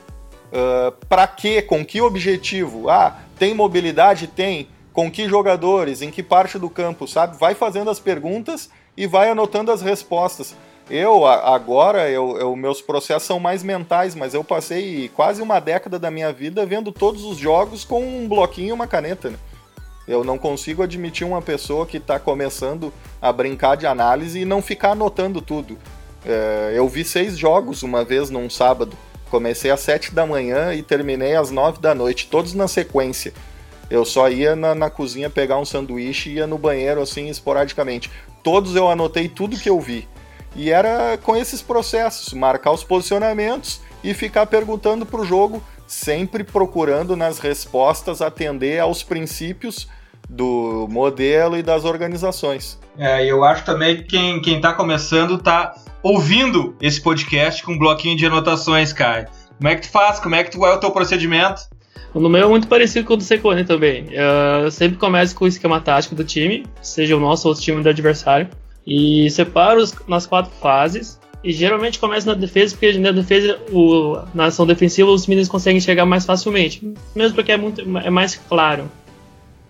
[0.52, 1.62] Uh, para quê?
[1.62, 2.88] Com que objetivo?
[2.88, 4.26] Ah, tem mobilidade?
[4.26, 7.38] Tem com que jogadores, em que parte do campo, sabe?
[7.38, 10.54] Vai fazendo as perguntas e vai anotando as respostas.
[10.90, 15.98] Eu, agora, eu, eu, meus processos são mais mentais, mas eu passei quase uma década
[15.98, 19.30] da minha vida vendo todos os jogos com um bloquinho e uma caneta.
[19.30, 19.36] Né?
[20.06, 24.60] Eu não consigo admitir uma pessoa que está começando a brincar de análise e não
[24.60, 25.78] ficar anotando tudo.
[26.26, 28.96] É, eu vi seis jogos uma vez num sábado.
[29.30, 33.32] Comecei às sete da manhã e terminei às nove da noite, todos na sequência.
[33.92, 38.10] Eu só ia na, na cozinha pegar um sanduíche e ia no banheiro assim esporadicamente.
[38.42, 40.08] Todos eu anotei tudo que eu vi.
[40.56, 46.42] E era com esses processos, marcar os posicionamentos e ficar perguntando para o jogo, sempre
[46.42, 49.86] procurando nas respostas atender aos princípios
[50.26, 52.80] do modelo e das organizações.
[52.96, 57.78] É, eu acho também que quem, quem tá começando tá ouvindo esse podcast com um
[57.78, 59.28] bloquinho de anotações, cara.
[59.58, 60.18] Como é que tu faz?
[60.18, 61.60] Como é que tu é o teu procedimento?
[62.14, 64.06] No meu é muito parecido com o do Secone também.
[64.10, 67.82] Eu sempre começo com o esquema tático do time, seja o nosso ou o time
[67.82, 68.48] do adversário,
[68.86, 71.18] e separo os, nas quatro fases.
[71.42, 75.80] E geralmente começo na defesa, porque na defesa, o, na ação defensiva, os meninos conseguem
[75.80, 78.88] chegar mais facilmente, mesmo porque é, muito, é mais claro.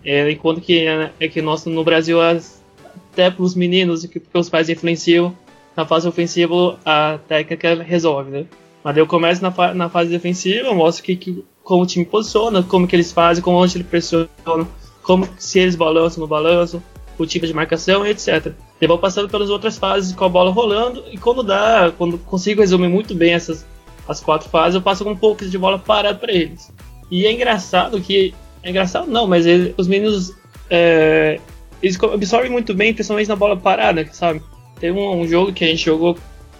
[0.05, 4.49] É, enquanto que é, é que nosso, no Brasil, até para os meninos, porque os
[4.49, 5.35] pais influenciam,
[5.75, 8.45] na fase ofensiva a técnica resolve, né?
[8.83, 12.61] Mas eu começo na, fa na fase defensiva, mostro que, que como o time posiciona,
[12.61, 14.67] como que eles fazem, como onde eles pressionam,
[15.01, 16.83] como se eles balançam no balanço,
[17.17, 18.51] o tipo de marcação, etc.
[18.81, 22.61] Eu vou passando pelas outras fases com a bola rolando e quando dá, quando consigo
[22.61, 23.65] resumir muito bem essas
[24.05, 26.69] as quatro fases, eu passo com um pouco de bola parada para eles.
[27.09, 30.33] E é engraçado que é engraçado não, mas ele, os meninos
[30.69, 31.39] é,
[31.81, 34.41] eles absorvem muito bem, principalmente na bola parada, sabe?
[34.77, 36.17] Tem um, um jogo que a gente jogou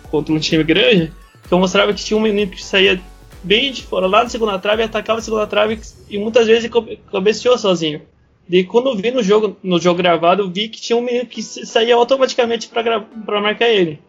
[0.10, 1.12] contra um time grande
[1.50, 3.02] eu mostrava que tinha um menino que saía
[3.44, 5.80] bem de fora, lá na segunda trave, atacava a segunda trave
[6.10, 6.70] e muitas vezes
[7.12, 8.02] cabeceou sozinho.
[8.50, 11.42] E quando eu vi no jogo, no jogo gravado, vi que tinha um menino que
[11.42, 14.00] saía automaticamente para marcar ele.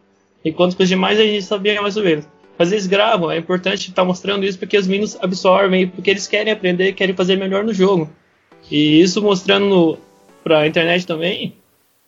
[0.43, 2.27] Enquanto que os demais a gente sabia mais ou menos.
[2.57, 6.27] Mas eles gravam, é importante estar tá mostrando isso porque os meninos absorvem, porque eles
[6.27, 8.09] querem aprender, querem fazer melhor no jogo.
[8.71, 9.97] E isso mostrando
[10.43, 11.55] para a internet também,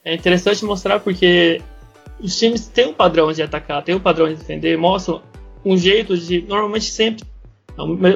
[0.06, 1.62] é interessante mostrar porque
[2.20, 5.22] os times têm um padrão de atacar, têm um padrão de defender, mostram
[5.64, 7.26] um jeito de, normalmente sempre,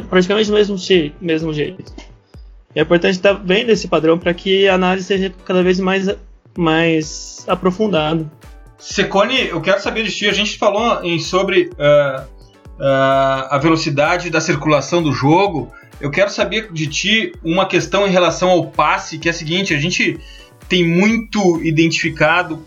[0.09, 1.15] praticamente o mesmo jeito.
[1.21, 1.93] Mesmo jeito.
[2.75, 6.09] é importante estar tá vendo esse padrão para que a análise seja cada vez mais,
[6.57, 8.29] mais aprofundada.
[8.77, 10.27] Secone, eu quero saber de ti.
[10.27, 15.71] A gente falou em, sobre uh, uh, a velocidade da circulação do jogo.
[15.99, 19.75] Eu quero saber de ti uma questão em relação ao passe, que é a seguinte:
[19.75, 20.19] a gente
[20.67, 22.65] tem muito identificado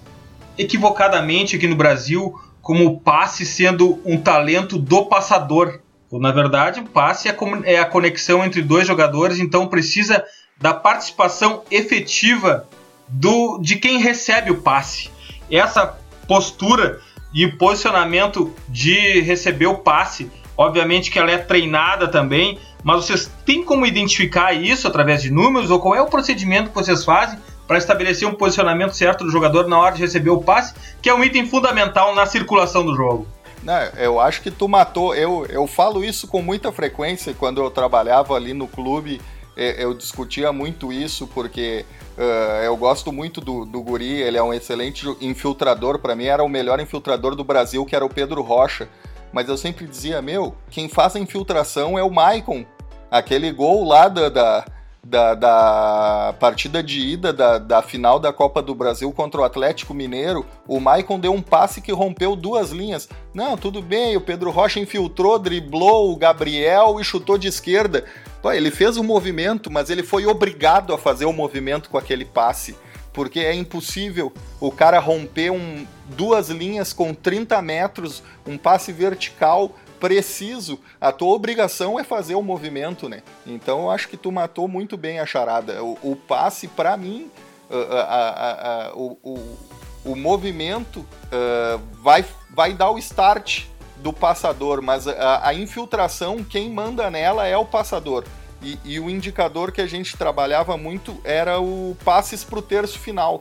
[0.56, 5.80] equivocadamente aqui no Brasil como o passe sendo um talento do passador.
[6.10, 7.28] Na verdade, o passe
[7.64, 10.24] é a conexão entre dois jogadores, então precisa
[10.60, 12.66] da participação efetiva
[13.08, 15.10] do de quem recebe o passe.
[15.50, 17.00] Essa postura
[17.34, 20.30] e posicionamento de receber o passe.
[20.56, 25.70] Obviamente que ela é treinada também, mas vocês têm como identificar isso através de números
[25.70, 29.66] ou qual é o procedimento que vocês fazem para estabelecer um posicionamento certo do jogador
[29.66, 33.26] na hora de receber o passe, que é um item fundamental na circulação do jogo?
[33.62, 35.14] Não, eu acho que tu matou.
[35.14, 39.20] Eu, eu falo isso com muita frequência quando eu trabalhava ali no clube.
[39.56, 41.84] Eu discutia muito isso porque
[42.16, 45.98] Uh, eu gosto muito do, do Guri, ele é um excelente infiltrador.
[45.98, 48.88] Para mim, era o melhor infiltrador do Brasil, que era o Pedro Rocha.
[49.32, 52.64] Mas eu sempre dizia: meu, quem faz a infiltração é o Maicon.
[53.10, 54.64] Aquele gol lá da, da,
[55.04, 59.92] da, da partida de ida da, da final da Copa do Brasil contra o Atlético
[59.92, 63.08] Mineiro, o Maicon deu um passe que rompeu duas linhas.
[63.32, 68.04] Não, tudo bem, o Pedro Rocha infiltrou, driblou o Gabriel e chutou de esquerda.
[68.40, 71.90] Pô, ele fez o um movimento, mas ele foi obrigado a fazer o um movimento
[71.90, 72.76] com aquele passe.
[73.12, 75.86] Porque é impossível o cara romper um,
[76.16, 79.70] duas linhas com 30 metros, um passe vertical
[80.04, 80.78] preciso.
[81.00, 83.22] A tua obrigação é fazer o movimento, né?
[83.46, 85.82] Então eu acho que tu matou muito bem a charada.
[85.82, 87.30] O, o passe, para mim,
[87.70, 89.58] a, a, a, o, o,
[90.04, 93.64] o, movimento uh, vai, vai dar o start
[93.96, 98.24] do passador, mas a, a, infiltração, quem manda nela é o passador.
[98.60, 102.98] E, e, o indicador que a gente trabalhava muito era o passes para o terço
[102.98, 103.40] final.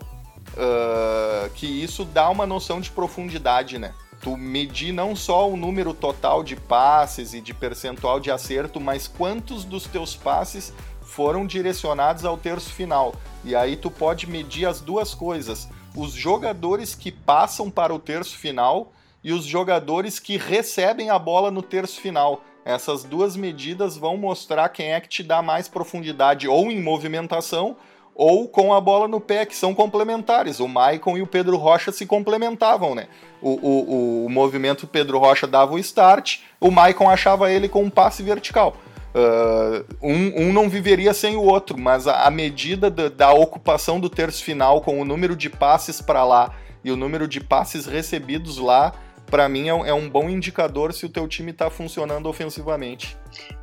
[0.53, 3.93] Uh, que isso dá uma noção de profundidade, né?
[4.23, 9.05] Tu medir não só o número total de passes e de percentual de acerto, mas
[9.05, 13.13] quantos dos teus passes foram direcionados ao terço final.
[13.43, 18.37] E aí tu pode medir as duas coisas: os jogadores que passam para o terço
[18.37, 22.41] final e os jogadores que recebem a bola no terço final.
[22.63, 27.75] Essas duas medidas vão mostrar quem é que te dá mais profundidade ou em movimentação
[28.15, 30.59] ou com a bola no pé, que são complementares.
[30.59, 33.07] O Maicon e o Pedro Rocha se complementavam, né?
[33.41, 37.89] O, o, o movimento Pedro Rocha dava o start, o Maicon achava ele com um
[37.89, 38.77] passe vertical.
[39.13, 43.99] Uh, um, um, não viveria sem o outro, mas a, a medida da, da, ocupação
[43.99, 46.51] do terço final com o número de passes para lá
[46.83, 48.91] e o número de passes recebidos lá
[49.27, 53.17] para mim é é um, bom indicador se o teu time está funcionando ofensivamente.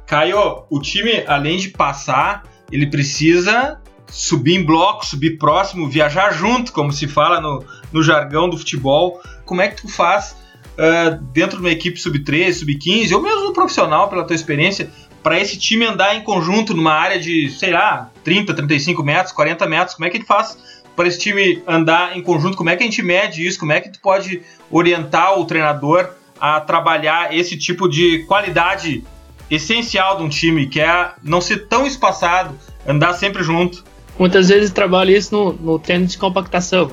[0.07, 6.73] Caio, o time além de passar, ele precisa subir em bloco, subir próximo, viajar junto,
[6.73, 9.21] como se fala no, no jargão do futebol.
[9.45, 10.37] Como é que tu faz
[10.77, 14.91] uh, dentro de uma equipe sub-13, sub-15, ou mesmo no profissional, pela tua experiência,
[15.23, 19.67] para esse time andar em conjunto numa área de, sei lá, 30, 35 metros, 40
[19.67, 19.95] metros?
[19.95, 20.59] Como é que ele faz
[20.97, 22.57] para esse time andar em conjunto?
[22.57, 23.59] Como é que a gente mede isso?
[23.59, 29.05] Como é que tu pode orientar o treinador a trabalhar esse tipo de qualidade
[29.51, 33.85] essencial de um time, que é não ser tão espaçado, andar sempre junto?
[34.21, 36.91] Muitas vezes trabalha isso no, no treino de compactação.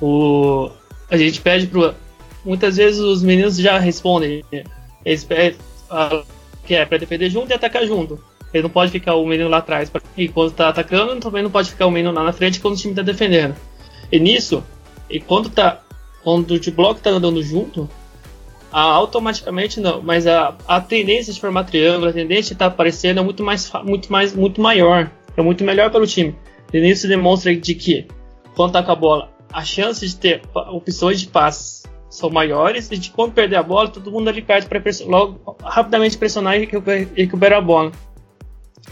[0.00, 0.70] O,
[1.10, 1.94] a gente pede pro.
[2.42, 4.42] Muitas vezes os meninos já respondem.
[5.04, 5.56] Eles pedem
[6.64, 8.18] que é para defender junto e atacar junto.
[8.50, 9.92] Ele não pode ficar o menino lá atrás.
[10.16, 12.78] E quando tá atacando, também não pode ficar o menino lá na frente quando o
[12.78, 13.54] time tá defendendo.
[14.10, 14.64] E nisso,
[15.10, 15.82] e quando tá.
[16.24, 17.90] Quando o bloco tá andando junto,
[18.72, 20.00] automaticamente não.
[20.00, 23.44] Mas a, a tendência de formar triângulo, a tendência de estar tá aparecendo é muito
[23.44, 25.10] mais, muito mais, muito maior.
[25.36, 26.34] É muito melhor para o time.
[26.72, 28.06] E nisso demonstra de que,
[28.54, 32.96] quando tá com a bola, as chances de ter opções de passes são maiores e
[32.96, 36.68] de quando perder a bola, todo mundo ali perto para logo rapidamente pressionar e
[37.16, 37.92] recuperar a bola.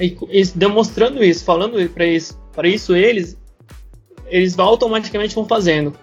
[0.00, 3.36] E, e demonstrando isso, falando para isso, para isso eles
[4.26, 5.94] eles automaticamente vão fazendo.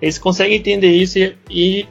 [0.00, 1.88] Eles conseguem entender isso e, e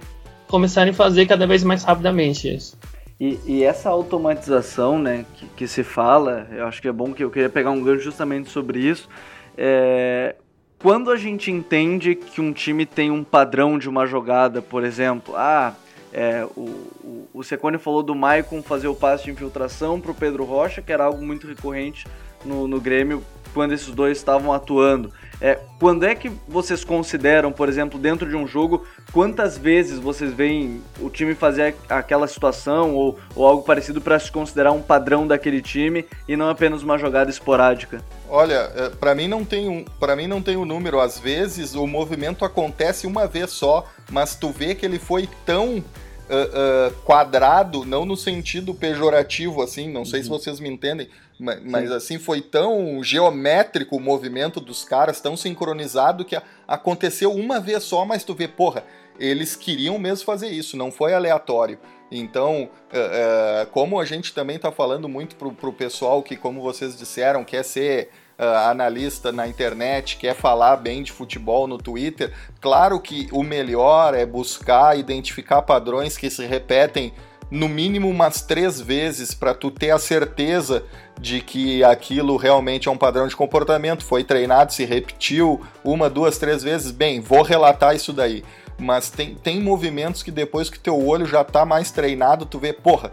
[0.47, 2.77] começarem a fazer cada vez mais rapidamente isso.
[3.21, 7.23] E, e, essa automatização, né, que, que, se fala, eu acho que é bom que
[7.23, 9.07] eu queria pegar um gancho justamente sobre isso.
[9.55, 10.33] É,
[10.79, 15.35] quando a gente entende que um time tem um padrão de uma jogada, por exemplo,
[15.37, 15.75] ah,
[16.11, 20.43] é, o, o, o Secone falou do Maicon fazer o passe de infiltração pro Pedro
[20.43, 22.07] Rocha, que era algo muito recorrente
[22.43, 25.11] no, no Grêmio quando esses dois estavam atuando.
[25.41, 30.31] É, quando é que vocês consideram, por exemplo, dentro de um jogo, quantas vezes vocês
[30.31, 35.25] veem o time fazer aquela situação ou, ou algo parecido para se considerar um padrão
[35.25, 38.03] daquele time e não apenas uma jogada esporádica?
[38.29, 40.99] Olha, é, para mim não tem um, para mim não tem o um número.
[40.99, 45.77] Às vezes o movimento acontece uma vez só, mas tu vê que ele foi tão
[45.77, 49.91] uh, uh, quadrado, não no sentido pejorativo assim.
[49.91, 50.23] Não sei uhum.
[50.23, 51.09] se vocês me entendem,
[51.41, 57.59] mas, mas, assim, foi tão geométrico o movimento dos caras, tão sincronizado que aconteceu uma
[57.59, 58.83] vez só, mas tu vê, porra,
[59.19, 61.79] eles queriam mesmo fazer isso, não foi aleatório.
[62.11, 66.61] Então, uh, uh, como a gente também está falando muito pro, pro pessoal que, como
[66.61, 72.31] vocês disseram, quer ser uh, analista na internet, quer falar bem de futebol no Twitter,
[72.59, 77.11] claro que o melhor é buscar identificar padrões que se repetem
[77.51, 80.83] no mínimo umas três vezes para tu ter a certeza
[81.19, 86.37] de que aquilo realmente é um padrão de comportamento, foi treinado, se repetiu uma, duas,
[86.37, 88.43] três vezes, bem, vou relatar isso daí.
[88.79, 92.71] Mas tem, tem movimentos que depois que teu olho já tá mais treinado, tu vê,
[92.71, 93.11] porra,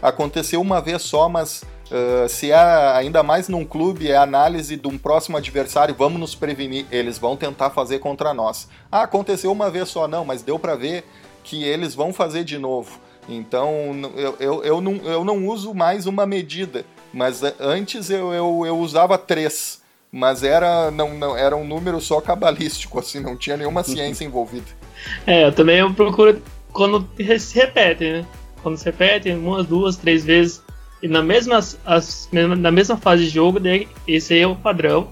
[0.00, 2.56] aconteceu uma vez só, mas uh, se é
[2.94, 7.36] ainda mais num clube, é análise de um próximo adversário, vamos nos prevenir, eles vão
[7.36, 8.68] tentar fazer contra nós.
[8.90, 11.04] Ah, aconteceu uma vez só, não, mas deu para ver
[11.42, 13.09] que eles vão fazer de novo.
[13.28, 18.64] Então eu, eu, eu, não, eu não uso mais uma medida, mas antes eu, eu,
[18.66, 23.56] eu usava três, mas era, não, não, era um número só cabalístico, assim, não tinha
[23.56, 24.66] nenhuma ciência envolvida.
[25.26, 26.42] É, eu também eu procuro
[26.74, 27.08] quando
[27.38, 28.26] se repete, né?
[28.62, 30.62] Quando se repete umas, duas, três vezes,
[31.02, 33.58] e na mesma, as, na mesma fase de jogo,
[34.06, 35.08] esse aí é o padrão,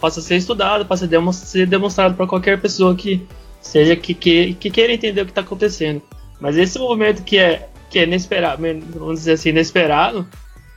[0.00, 3.26] passa a ser estudado, passa a ser demonstrado para qualquer pessoa que
[3.60, 6.00] seja que, que, que queira entender o que está acontecendo.
[6.40, 8.62] Mas esse movimento que é, que é inesperado,
[8.94, 10.26] vamos dizer assim, inesperado,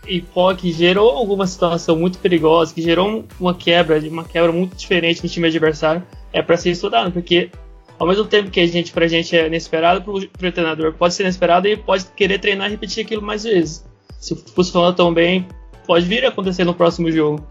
[0.08, 0.24] e
[0.58, 5.30] que gerou alguma situação muito perigosa, que gerou uma quebra, uma quebra muito diferente no
[5.30, 6.04] time adversário,
[6.34, 7.52] é para ser estudado, porque
[8.00, 11.24] ao mesmo tempo que a gente, pra gente é inesperado, pro, pro treinador pode ser
[11.24, 13.86] inesperado e pode querer treinar e repetir aquilo mais vezes.
[14.20, 15.48] Se funciona tão bem,
[15.86, 17.46] pode vir a acontecer no próximo jogo.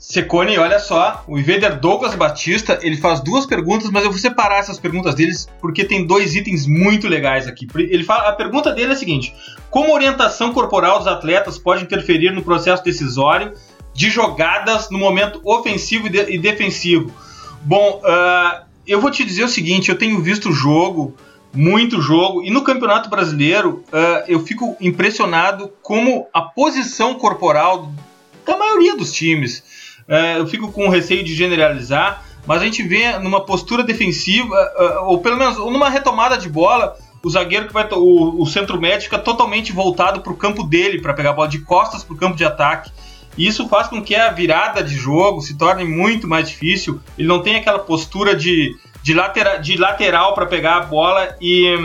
[0.00, 4.56] Secone, olha só, o Invader Douglas Batista, ele faz duas perguntas, mas eu vou separar
[4.56, 7.66] essas perguntas deles porque tem dois itens muito legais aqui.
[7.76, 9.34] Ele fala, a pergunta dele é a seguinte:
[9.68, 13.52] como a orientação corporal dos atletas pode interferir no processo decisório
[13.92, 17.12] de jogadas no momento ofensivo e, de, e defensivo?
[17.60, 21.14] Bom, uh, eu vou te dizer o seguinte: eu tenho visto jogo,
[21.52, 27.92] muito jogo, e no Campeonato Brasileiro uh, eu fico impressionado como a posição corporal
[28.46, 29.62] da maioria dos times
[30.38, 35.18] eu fico com receio de generalizar, mas a gente vê numa postura defensiva, é, ou
[35.18, 39.18] pelo menos numa retomada de bola, o zagueiro que vai o, o centro médio fica
[39.18, 42.36] totalmente voltado para o campo dele para pegar a bola de costas para o campo
[42.36, 42.90] de ataque.
[43.36, 47.00] E isso faz com que a virada de jogo se torne muito mais difícil.
[47.16, 51.76] Ele não tem aquela postura de, de, latera, de lateral para pegar a bola e,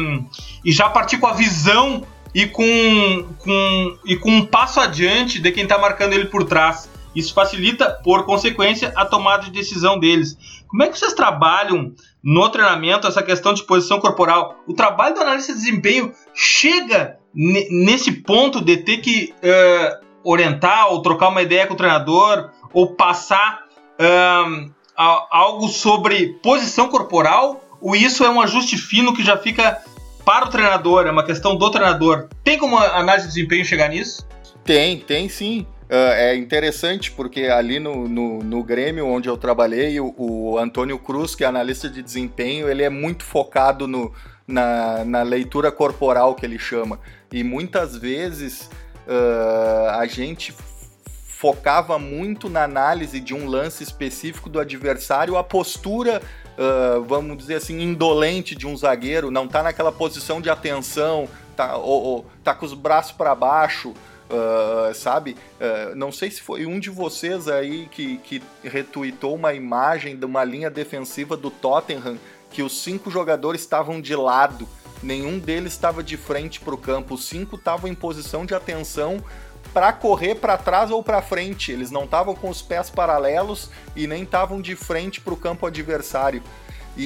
[0.63, 2.03] e já partir com a visão
[2.33, 6.89] e com, com, e com um passo adiante de quem está marcando ele por trás.
[7.15, 10.37] Isso facilita, por consequência, a tomada de decisão deles.
[10.67, 14.55] Como é que vocês trabalham no treinamento essa questão de posição corporal?
[14.67, 21.01] O trabalho do analista de desempenho chega nesse ponto de ter que uh, orientar ou
[21.01, 23.65] trocar uma ideia com o treinador ou passar
[23.99, 27.61] uh, algo sobre posição corporal?
[27.81, 29.81] Ou isso é um ajuste fino que já fica
[30.25, 32.27] para o treinador, é uma questão do treinador?
[32.43, 34.27] Tem como a análise de desempenho chegar nisso?
[34.63, 35.67] Tem, tem sim.
[35.85, 40.97] Uh, é interessante porque ali no, no, no, Grêmio, onde eu trabalhei, o, o, Antônio
[40.97, 44.11] Cruz, que é analista de desempenho, ele é muito focado no,
[44.47, 46.99] na, na leitura corporal que ele chama.
[47.31, 48.69] E muitas vezes
[49.07, 50.55] uh, a gente
[51.37, 56.19] focava muito na análise de um lance específico do adversário, a postura,
[56.57, 61.77] uh, vamos dizer assim, indolente de um zagueiro, não tá naquela posição de atenção, tá,
[61.77, 63.93] ou, ou tá com os braços para baixo.
[64.27, 65.37] Uh, sabe?
[65.59, 70.25] Uh, não sei se foi um de vocês aí que, que retweetou uma imagem de
[70.25, 72.17] uma linha defensiva do Tottenham
[72.49, 74.67] que os cinco jogadores estavam de lado,
[75.03, 79.23] nenhum deles estava de frente para o campo, os cinco estavam em posição de atenção
[79.73, 84.07] para correr para trás ou para frente, eles não estavam com os pés paralelos e
[84.07, 86.41] nem estavam de frente para o campo adversário.
[86.95, 87.03] E,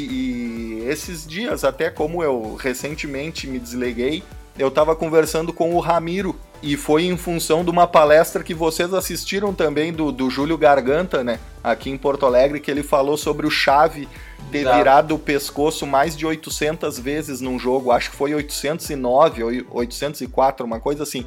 [0.84, 4.24] e esses dias, até como eu recentemente me desleguei,
[4.58, 8.94] eu estava conversando com o Ramiro, e foi em função de uma palestra que vocês
[8.94, 11.40] assistiram também do, do Júlio Garganta, né?
[11.64, 14.08] Aqui em Porto Alegre, que ele falou sobre o Chave
[14.52, 14.78] ter Exato.
[14.78, 17.92] virado o pescoço mais de 800 vezes num jogo.
[17.92, 21.26] Acho que foi 809 ou 804, uma coisa assim.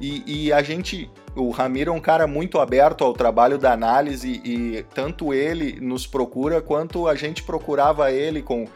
[0.00, 4.40] E, e, a gente, o Ramiro é um cara muito aberto ao trabalho da análise
[4.42, 8.66] e tanto ele nos procura quanto a gente procurava ele com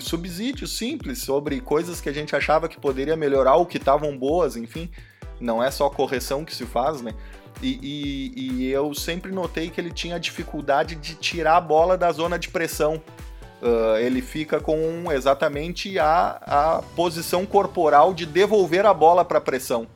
[0.00, 4.56] subsídios simples sobre coisas que a gente achava que poderia melhorar ou que estavam boas,
[4.56, 4.90] enfim
[5.42, 7.12] não é só correção que se faz, né?
[7.60, 12.10] E, e, e, eu sempre notei que ele tinha dificuldade de tirar a bola da
[12.10, 13.02] zona de pressão.
[13.60, 19.40] Uh, ele fica com exatamente a, a posição corporal de devolver a bola para a
[19.40, 19.86] pressão.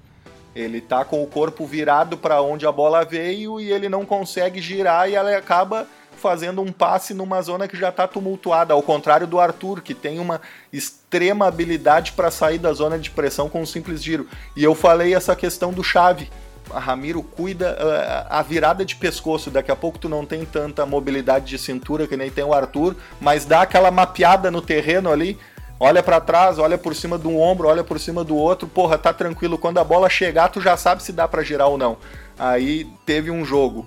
[0.54, 4.60] Ele tá com o corpo virado para onde a bola veio e ele não consegue
[4.60, 5.86] girar e ela acaba
[6.16, 10.18] fazendo um passe numa zona que já está tumultuada, ao contrário do Arthur, que tem
[10.18, 10.40] uma
[10.72, 14.26] extrema habilidade para sair da zona de pressão com um simples giro.
[14.56, 16.30] E eu falei essa questão do chave.
[16.70, 19.50] A Ramiro cuida uh, a virada de pescoço.
[19.50, 22.96] Daqui a pouco tu não tem tanta mobilidade de cintura que nem tem o Arthur,
[23.20, 25.38] mas dá aquela mapeada no terreno ali.
[25.78, 28.66] Olha para trás, olha por cima de um ombro, olha por cima do outro.
[28.66, 29.58] Porra, tá tranquilo.
[29.58, 31.98] Quando a bola chegar, tu já sabe se dá para girar ou não.
[32.38, 33.86] Aí teve um jogo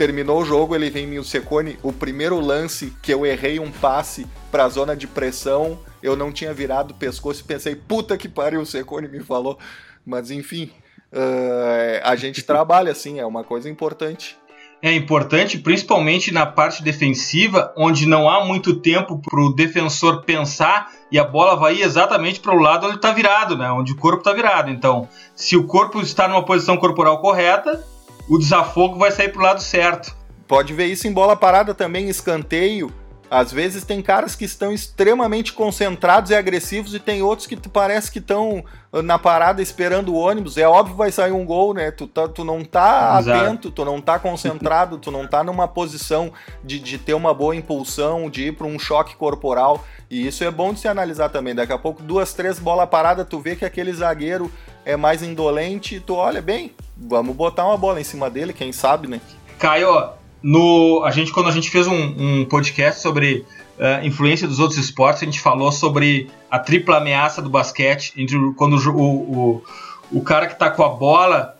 [0.00, 3.70] terminou o jogo, ele vem em o Secone, o primeiro lance que eu errei um
[3.70, 8.16] passe para a zona de pressão, eu não tinha virado o pescoço e pensei, puta
[8.16, 9.58] que pariu, o Secone me falou.
[10.06, 10.70] Mas enfim,
[11.12, 14.38] uh, a gente trabalha assim, é uma coisa importante.
[14.80, 20.90] É importante, principalmente na parte defensiva, onde não há muito tempo para o defensor pensar
[21.12, 23.70] e a bola vai exatamente para o lado onde está virado, né?
[23.70, 24.70] onde o corpo está virado.
[24.70, 27.84] Então, se o corpo está numa posição corporal correta,
[28.30, 30.16] o desafogo vai sair pro lado certo.
[30.46, 32.92] Pode ver isso em bola parada também, escanteio.
[33.30, 38.10] Às vezes tem caras que estão extremamente concentrados e agressivos e tem outros que parece
[38.10, 38.64] que estão
[39.04, 40.58] na parada esperando o ônibus.
[40.58, 41.92] É óbvio que vai sair um gol, né?
[41.92, 43.44] Tu, tá, tu não tá Exato.
[43.44, 46.32] atento, tu não tá concentrado, tu não tá numa posição
[46.64, 49.84] de, de ter uma boa impulsão, de ir para um choque corporal.
[50.10, 51.54] E isso é bom de se analisar também.
[51.54, 54.50] Daqui a pouco, duas, três bola parada, tu vê que aquele zagueiro
[54.84, 58.72] é mais indolente e tu olha bem, vamos botar uma bola em cima dele, quem
[58.72, 59.20] sabe, né?
[59.58, 60.10] Caio,
[60.42, 61.94] no, a gente, quando a gente fez um,
[62.40, 63.44] um podcast sobre
[63.78, 68.38] uh, influência dos outros esportes, a gente falou sobre a tripla ameaça do basquete, entre
[68.56, 69.64] quando o, o,
[70.12, 71.56] o cara que está com a bola,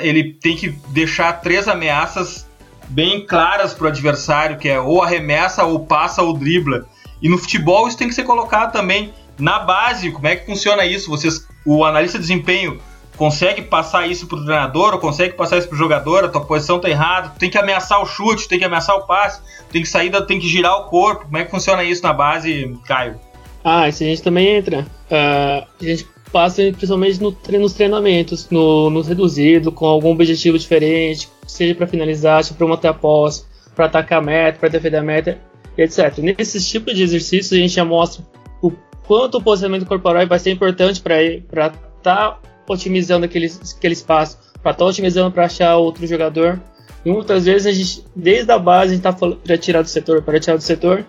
[0.00, 2.46] ele tem que deixar três ameaças
[2.88, 6.86] bem claras para o adversário, que é ou arremessa, ou passa, ou dribla.
[7.20, 10.10] E no futebol isso tem que ser colocado também na base.
[10.10, 11.10] Como é que funciona isso?
[11.10, 12.80] Vocês, o analista de desempenho
[13.16, 16.88] consegue passar isso pro treinador, ou consegue passar isso pro jogador, a tua posição tá
[16.88, 19.40] errada, tu tem que ameaçar o chute, tem que ameaçar o passe,
[19.72, 21.24] tem que sair, tem que girar o corpo.
[21.24, 23.18] Como é que funciona isso na base, Caio?
[23.64, 24.86] Ah, isso a gente também entra.
[25.10, 31.28] Uh, a gente passa principalmente no, nos treinamentos, no, no reduzido, com algum objetivo diferente,
[31.46, 33.44] seja para finalizar, seja para manter a posse,
[33.74, 35.38] para atacar a meta, para defender a meta,
[35.78, 36.18] etc.
[36.18, 38.24] Nesses tipos de exercícios a gente já mostra
[38.60, 38.72] o
[39.06, 41.70] quanto o posicionamento corporal vai ser importante para estar
[42.02, 46.60] tá otimizando aquele, aquele espaço, para estar tá otimizando para achar outro jogador.
[47.04, 50.22] E muitas vezes a gente, desde a base, a gente está para tirar do setor,
[50.22, 51.04] para tirar do setor.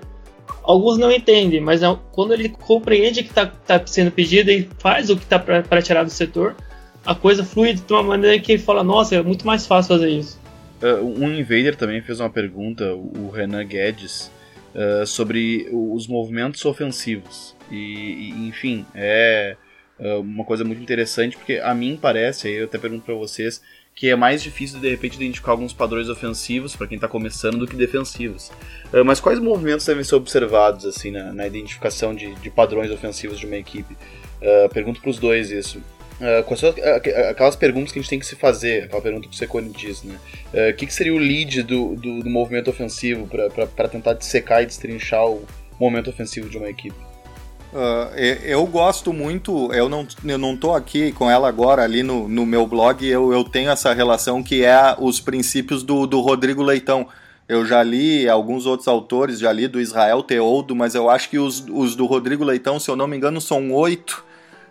[0.61, 5.09] Alguns não entendem, mas não, quando ele compreende que está tá sendo pedido e faz
[5.09, 6.55] o que está para tirar do setor,
[7.05, 10.09] a coisa flui de uma maneira que ele fala: Nossa, é muito mais fácil fazer
[10.09, 10.39] isso.
[10.83, 14.29] Uh, um invader também fez uma pergunta, o Renan Guedes,
[14.77, 17.55] uh, sobre os movimentos ofensivos.
[17.71, 19.57] E, e enfim, é
[19.99, 23.61] uh, uma coisa muito interessante, porque a mim parece, aí eu até pergunto para vocês,
[23.97, 27.67] que é mais difícil de repente identificar alguns padrões ofensivos para quem está começando do
[27.67, 28.49] que defensivos.
[28.93, 33.39] Uh, mas quais movimentos devem ser observados assim na, na identificação de, de, padrões ofensivos
[33.39, 33.97] de uma equipe?
[34.39, 35.81] Uh, pergunto para os dois isso.
[36.19, 36.73] Uh, quais são
[37.29, 40.01] aquelas perguntas que a gente tem que se fazer, aquela pergunta que o Secone diz,
[40.03, 40.15] né?
[40.71, 43.29] O que, que, seria o lead do, do, do movimento ofensivo
[43.75, 45.45] para tentar dissecar e destrinchar o
[45.79, 46.95] momento ofensivo de uma equipe?
[47.73, 52.27] Uh, eu gosto muito, eu não, eu não tô aqui com ela agora ali no,
[52.27, 56.63] no meu blog, eu, eu tenho essa relação que é os princípios do, do Rodrigo
[56.63, 57.07] Leitão.
[57.47, 61.37] Eu já li alguns outros autores, já li do Israel Teodo, mas eu acho que
[61.37, 64.23] os, os do Rodrigo Leitão, se eu não me engano, são oito,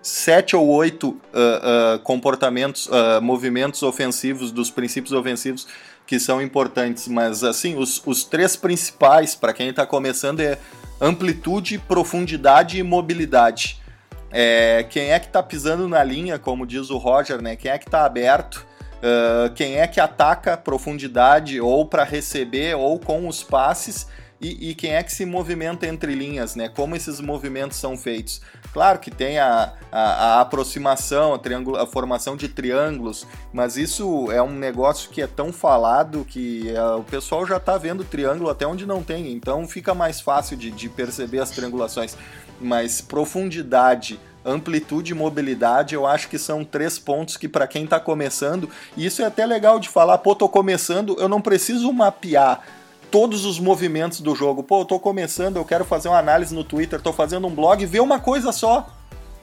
[0.06, 2.88] sete ou oito uh, uh, comportamentos,
[3.22, 5.66] movimentos ofensivos, dos princípios ofensivos
[6.06, 7.08] que são importantes.
[7.08, 10.58] Mas assim, os, os três principais, para quem está começando, é
[11.00, 13.82] amplitude, profundidade e mobilidade.
[14.30, 17.56] É, quem é que está pisando na linha, como diz o Roger, né?
[17.56, 18.66] Quem é que está aberto?
[18.96, 24.06] Uh, quem é que ataca profundidade ou para receber ou com os passes
[24.40, 26.68] e, e, quem é que se movimenta entre linhas, né?
[26.68, 28.40] Como esses movimentos são feitos.
[28.72, 34.42] Claro que tem a, a, a aproximação, a, a, formação de triângulos, mas isso é
[34.42, 38.66] um negócio que é tão falado que é, o pessoal já está vendo triângulo até
[38.66, 42.16] onde não tem, então fica mais fácil de, de perceber as triangulações.
[42.60, 47.98] Mas profundidade, amplitude e mobilidade, eu acho que são três pontos que para quem está
[47.98, 52.62] começando, e isso é até legal de falar, pô, tô começando, eu não preciso mapear
[53.10, 54.62] todos os movimentos do jogo.
[54.62, 57.84] Pô, eu tô começando, eu quero fazer uma análise no Twitter, tô fazendo um blog,
[57.86, 58.86] vê uma coisa só.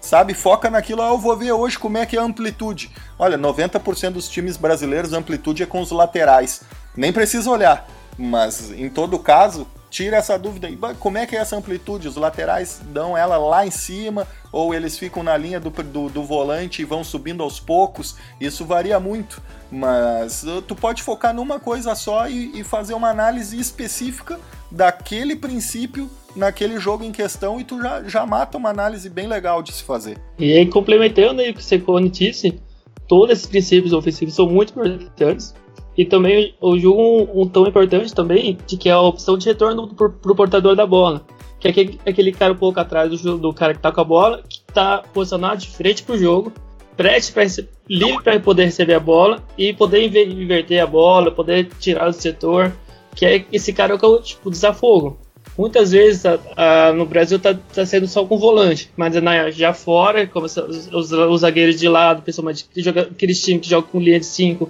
[0.02, 2.92] Sabe, foca naquilo, ah, eu vou ver hoje como é que é a amplitude.
[3.18, 6.62] Olha, 90% dos times brasileiros a amplitude é com os laterais.
[6.96, 7.88] Nem precisa olhar,
[8.18, 10.78] mas em todo caso, tira essa dúvida aí.
[11.00, 12.08] Como é que é essa amplitude?
[12.08, 16.24] Os laterais dão ela lá em cima ou eles ficam na linha do, do, do,
[16.24, 18.16] volante e vão subindo aos poucos?
[18.42, 19.40] Isso varia muito,
[19.72, 24.40] mas uh, tu pode focar numa coisa só e, e fazer uma análise específica
[24.72, 29.62] daquele princípio naquele jogo em questão e tu já, já mata uma análise bem legal
[29.62, 30.18] de se fazer.
[30.40, 31.80] E aí, complementando aí o que você
[32.12, 32.60] disse,
[33.08, 35.54] todos esses princípios ofensivos são muito importantes
[35.98, 39.46] e também eu julgo um, um tão importante também de que é a opção de
[39.46, 41.26] retorno pro, pro portador da bola.
[41.60, 44.04] Que é aquele, aquele cara um pouco atrás do, do cara que tá com a
[44.04, 46.52] bola, que tá posicionado de frente pro jogo,
[46.98, 47.44] preste para
[47.88, 52.74] livre para poder receber a bola e poder inverter a bola, poder tirar do setor,
[53.16, 55.20] que é esse cara que é o tipo desafogo.
[55.56, 59.72] Muitas vezes a, a, no Brasil tá, tá sendo só com volante, mas na, já
[59.72, 62.66] fora, como os, os, os zagueiros de lado, principalmente
[63.12, 64.70] aqueles times que jogam com linha de 5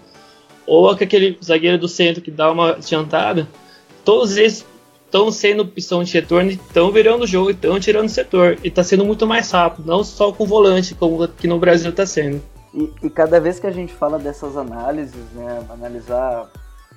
[0.65, 3.47] ou aquele zagueiro do centro que dá uma adiantada,
[4.03, 4.65] todos eles
[5.05, 8.57] estão sendo opção de retorno e estão virando o jogo e estão tirando o setor.
[8.63, 11.91] E está sendo muito mais rápido, não só com o volante, como aqui no Brasil
[11.91, 12.41] está sendo.
[12.73, 16.49] E, e, cada vez que a gente fala dessas análises, né, analisar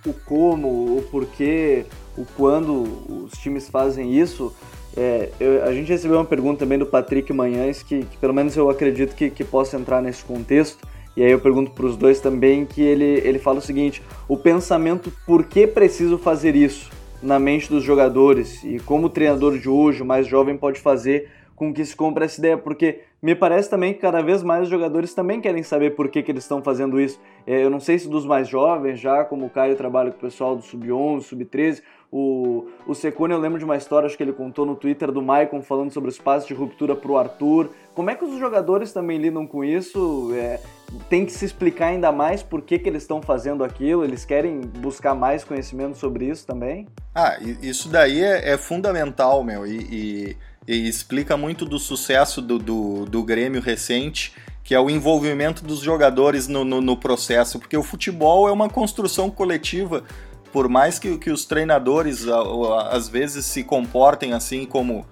[0.06, 1.84] o como, o porquê,
[2.16, 2.84] o quando
[3.24, 4.54] os times fazem isso,
[4.96, 8.56] é, eu, a gente recebeu uma pergunta também do Patrick Manhães, que, que pelo menos
[8.56, 10.78] eu acredito que, que possa entrar nesse contexto,
[11.16, 14.36] e aí eu pergunto para os dois também que ele, ele fala o seguinte: o
[14.36, 16.90] pensamento por que preciso fazer isso
[17.22, 21.30] na mente dos jogadores e como o treinador de hoje, o mais jovem, pode fazer
[21.56, 24.68] com que se compre essa ideia, porque me parece também que cada vez mais os
[24.68, 27.18] jogadores também querem saber por que, que eles estão fazendo isso.
[27.46, 30.20] É, eu não sei se dos mais jovens, já como o Caio trabalha com o
[30.20, 34.34] pessoal do Sub-11, Sub-13, o, o Secone, eu lembro de uma história, acho que ele
[34.34, 37.70] contou no Twitter do Maicon falando sobre o espaço de ruptura para o Arthur.
[37.94, 40.30] Como é que os jogadores também lidam com isso?
[40.34, 40.60] É,
[41.08, 44.04] tem que se explicar ainda mais por que, que eles estão fazendo aquilo?
[44.04, 46.86] Eles querem buscar mais conhecimento sobre isso também?
[47.14, 50.36] Ah, isso daí é, é fundamental, meu, e,
[50.68, 55.64] e, e, explica muito do sucesso do, do, do Grêmio recente que é o envolvimento
[55.64, 60.02] dos jogadores no, no, no, processo, porque o futebol é uma construção coletiva
[60.52, 62.26] por mais que, que os treinadores
[62.90, 65.06] às vezes se comportem assim como,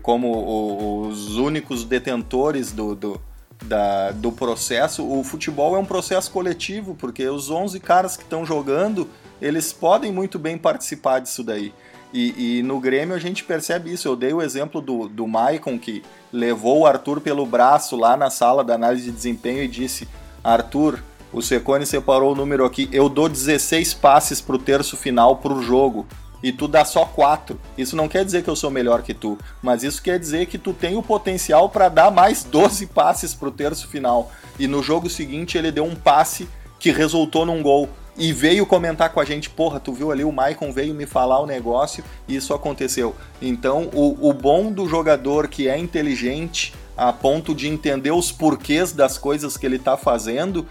[0.00, 3.20] como os únicos detentores do, do,
[3.62, 8.44] da, do processo, o futebol é um processo coletivo, porque os 11 caras que estão
[8.44, 9.08] jogando,
[9.40, 11.72] eles podem muito bem participar disso daí.
[12.12, 14.08] E, e, no Grêmio a gente percebe isso.
[14.08, 16.02] Eu dei o exemplo do, do Maicon, que
[16.32, 20.08] levou o Arthur pelo braço lá na sala da análise de desempenho e disse:
[20.42, 21.00] Arthur,
[21.32, 22.88] o Secone separou o número aqui.
[22.92, 26.06] Eu dou 16 passes pro terço final pro jogo.
[26.42, 27.58] E tu dá só 4.
[27.76, 29.38] Isso não quer dizer que eu sou melhor que tu.
[29.62, 33.50] Mas isso quer dizer que tu tem o potencial para dar mais 12 passes pro
[33.50, 34.30] terço final.
[34.58, 37.88] E no jogo seguinte ele deu um passe que resultou num gol.
[38.16, 41.40] E veio comentar com a gente, porra, tu viu ali, o Maicon veio me falar
[41.40, 43.14] o negócio e isso aconteceu.
[43.40, 48.92] Então, o, o bom do jogador que é inteligente a ponto de entender os porquês
[48.92, 50.66] das coisas que ele está fazendo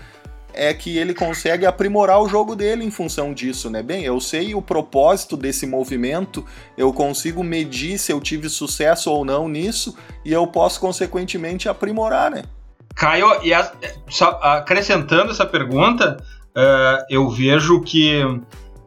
[0.59, 3.81] é que ele consegue aprimorar o jogo dele em função disso, né?
[3.81, 6.45] Bem, eu sei o propósito desse movimento,
[6.77, 9.95] eu consigo medir se eu tive sucesso ou não nisso
[10.25, 12.43] e eu posso consequentemente aprimorar, né?
[12.93, 13.71] Caio, e a,
[14.09, 16.17] só acrescentando essa pergunta,
[16.49, 18.21] uh, eu vejo que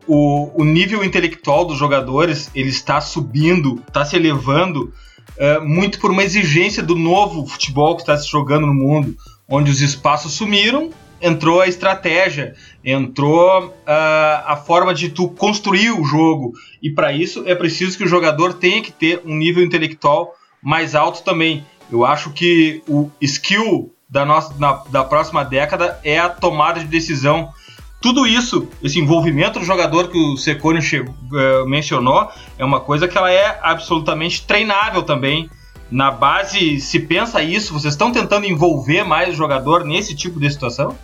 [0.06, 4.92] o, o, nível intelectual dos jogadores ele está subindo, está se elevando
[5.38, 9.16] uh, muito por uma exigência do novo futebol que está se jogando no mundo,
[9.48, 10.90] onde os espaços sumiram
[11.22, 12.54] entrou a estratégia,
[12.84, 16.52] entrou uh, a forma de tu construir o jogo.
[16.82, 20.94] E para isso é preciso que o jogador tenha que ter um nível intelectual mais
[20.94, 21.64] alto também.
[21.90, 26.86] Eu acho que o skill da, nossa, na, da próxima década é a tomada de
[26.86, 27.52] decisão.
[28.00, 33.16] Tudo isso, esse envolvimento do jogador que o Secone uh, mencionou, é uma coisa que
[33.16, 35.48] ela é absolutamente treinável também.
[35.90, 40.50] Na base, se pensa isso, vocês estão tentando envolver mais o jogador nesse tipo de
[40.50, 40.96] situação?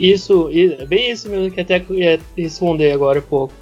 [0.00, 0.48] Isso,
[0.88, 3.52] bem isso mesmo que até ia responder agora um pouco.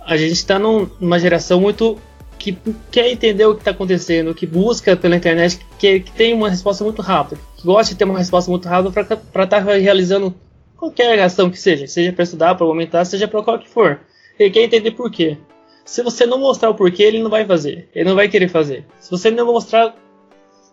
[0.00, 1.96] A gente está numa geração muito
[2.36, 2.56] que
[2.90, 6.82] quer entender o que está acontecendo, que busca pela internet, que, que, tem uma resposta
[6.82, 8.90] muito rápida, que gosta de ter uma resposta muito rápida
[9.32, 10.34] para estar tá realizando
[10.76, 14.00] qualquer ação que seja, seja para estudar, para aumentar, seja para qual que for.
[14.38, 15.36] Ele quer entender por quê.
[15.84, 17.88] Se você não mostrar o porquê, ele não vai fazer.
[17.94, 18.84] Ele não vai querer fazer.
[19.00, 19.96] Se você não mostrar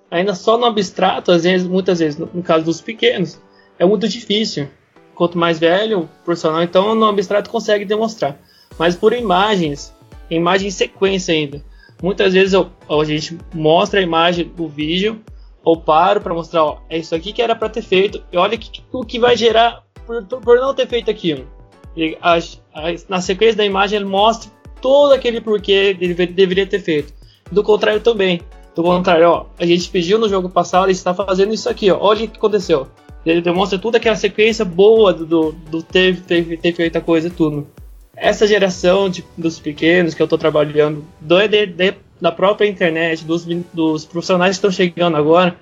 [0.10, 3.40] ainda só no abstrato, às vezes, muitas vezes, no, no caso dos pequenos,
[3.80, 4.68] é muito difícil.
[5.16, 8.38] Quanto mais velho, profissional, então no abstrato consegue demonstrar.
[8.78, 9.94] Mas por imagens,
[10.30, 11.64] imagem em sequência ainda.
[12.04, 15.22] Muitas vezes eu, a gente mostra a imagem do vídeo,
[15.64, 18.60] ou paro para mostrar, ó, é isso aqui que era para ter feito, e olha
[18.92, 21.48] o que vai gerar por, por não ter feito aquilo.
[21.96, 24.52] E a, a, na sequência da imagem ele mostra
[24.82, 27.14] todo aquele porquê ele deveria ter feito.
[27.52, 28.42] Do contrário também.
[28.76, 31.98] Do contrário, ó, a gente pediu no jogo passado, ele está fazendo isso aqui, ó,
[32.00, 32.88] olha o que aconteceu.
[33.26, 37.68] Ele demonstra toda aquela sequência boa do, do, ter, ter feito a coisa e tudo
[38.16, 43.46] essa geração de, dos pequenos que eu estou trabalhando, do, de, da própria internet, dos,
[43.74, 45.56] dos profissionais que estão chegando agora,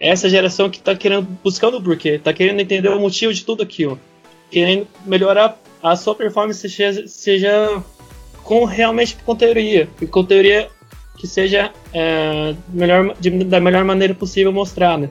[0.00, 3.62] essa geração que está querendo, buscando o porquê, está querendo entender o motivo de tudo
[3.62, 4.00] aquilo,
[4.50, 7.82] querendo melhorar a sua performance seja, seja
[8.42, 10.68] com realmente com teoria, e com teoria
[11.18, 15.10] que seja é, melhor, de, da melhor maneira possível mostrada.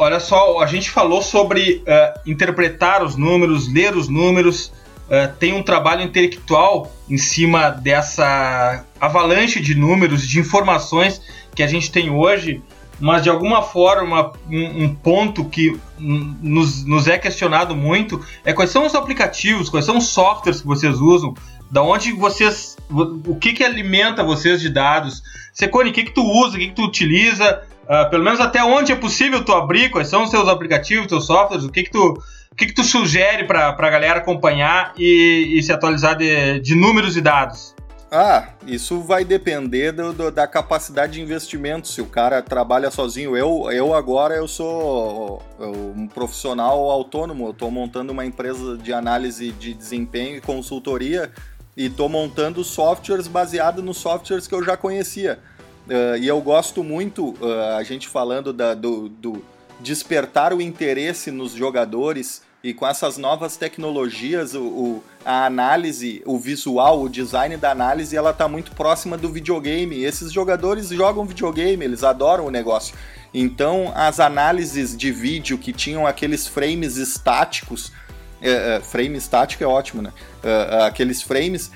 [0.00, 4.72] Olha só, a gente falou sobre uh, interpretar os números, ler os números,
[5.08, 11.20] uh, tem um trabalho intelectual em cima dessa avalanche de números, de informações
[11.52, 12.62] que a gente tem hoje,
[13.00, 18.70] mas de alguma forma um, um ponto que nos, nos, é questionado muito é quais
[18.70, 21.34] são os aplicativos, quais são os softwares que vocês usam,
[21.68, 26.22] da onde vocês, o que que alimenta vocês de dados, Secone, o que que tu
[26.22, 29.90] usa, o que que tu utiliza, uh, pelo menos até onde é possível tu abrir,
[29.90, 32.14] quais são os seus aplicativos, teus softwares, o que que tu
[32.58, 37.16] que, que tu sugere para a galera acompanhar e, e se atualizar de, de, números
[37.16, 37.72] e dados?
[38.10, 41.86] Ah, isso vai depender do, do, da capacidade de investimento.
[41.86, 45.40] Se o cara trabalha sozinho, eu, eu agora eu sou
[45.94, 47.46] um profissional autônomo.
[47.46, 51.30] Eu estou montando uma empresa de análise de desempenho e consultoria
[51.76, 55.38] e estou montando softwares baseados nos softwares que eu já conhecia.
[55.88, 59.42] Uh, e eu gosto muito, uh, a gente falando da, do, do
[59.80, 66.38] despertar o interesse nos jogadores e com essas novas tecnologias, o, o, a análise, o
[66.38, 70.04] visual, o design da análise, ela está muito próxima do videogame.
[70.04, 72.94] Esses jogadores jogam videogame, eles adoram o negócio.
[73.32, 77.92] Então, as análises de vídeo que tinham aqueles frames estáticos,
[78.42, 80.12] é, é, frame estático é ótimo, né?
[80.42, 81.70] É aqueles frames,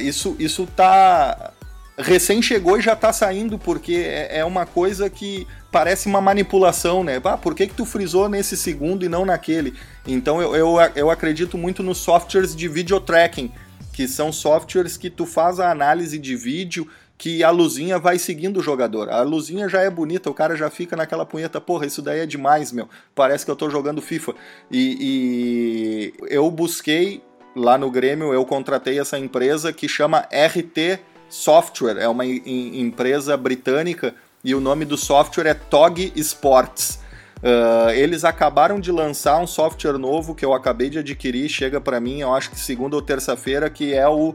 [0.00, 1.53] isso, isso tá
[1.96, 7.04] recém chegou e já tá saindo, porque é, é uma coisa que parece uma manipulação,
[7.04, 7.20] né?
[7.24, 9.74] Ah, por que, que tu frisou nesse segundo e não naquele?
[10.06, 13.52] Então eu, eu, eu acredito muito nos softwares de video tracking,
[13.92, 18.58] que são softwares que tu faz a análise de vídeo que a luzinha vai seguindo
[18.58, 19.08] o jogador.
[19.08, 22.26] A luzinha já é bonita, o cara já fica naquela punheta, porra, isso daí é
[22.26, 22.88] demais, meu.
[23.14, 24.34] Parece que eu tô jogando FIFA.
[24.70, 27.22] E, e eu busquei
[27.54, 34.14] lá no Grêmio, eu contratei essa empresa que chama RT Software, é uma empresa britânica
[34.42, 37.00] e o nome do software é TOG Sports.
[37.38, 42.00] Uh, eles acabaram de lançar um software novo que eu acabei de adquirir, chega para
[42.00, 44.34] mim, eu acho que segunda ou terça-feira, que é o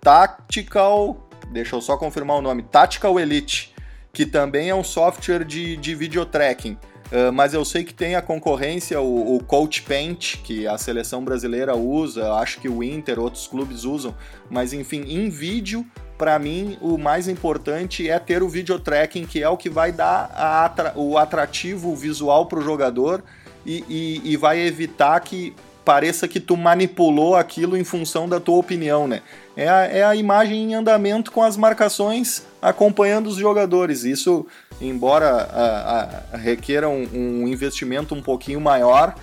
[0.00, 1.28] Tactical.
[1.52, 3.74] Deixa eu só confirmar o nome: Tactical Elite,
[4.12, 6.76] que também é um software de, de video tracking.
[7.10, 11.24] Uh, mas eu sei que tem a concorrência, o, o, Coach Paint, que a seleção
[11.24, 14.14] brasileira usa, acho que o Inter, outros clubes usam,
[14.48, 15.84] mas enfim, em vídeo
[16.16, 19.90] para mim, o mais importante é ter o video tracking, que é o que vai
[19.90, 23.24] dar atra o atrativo visual para o jogador
[23.64, 28.58] e, e, e, vai evitar que pareça que tu manipulou aquilo em função da tua
[28.58, 29.22] opinião, né?
[29.56, 34.04] É a, é a imagem em andamento com as marcações acompanhando os jogadores.
[34.04, 34.46] Isso,
[34.80, 39.14] embora a, a, requer um, um, investimento um pouquinho maior,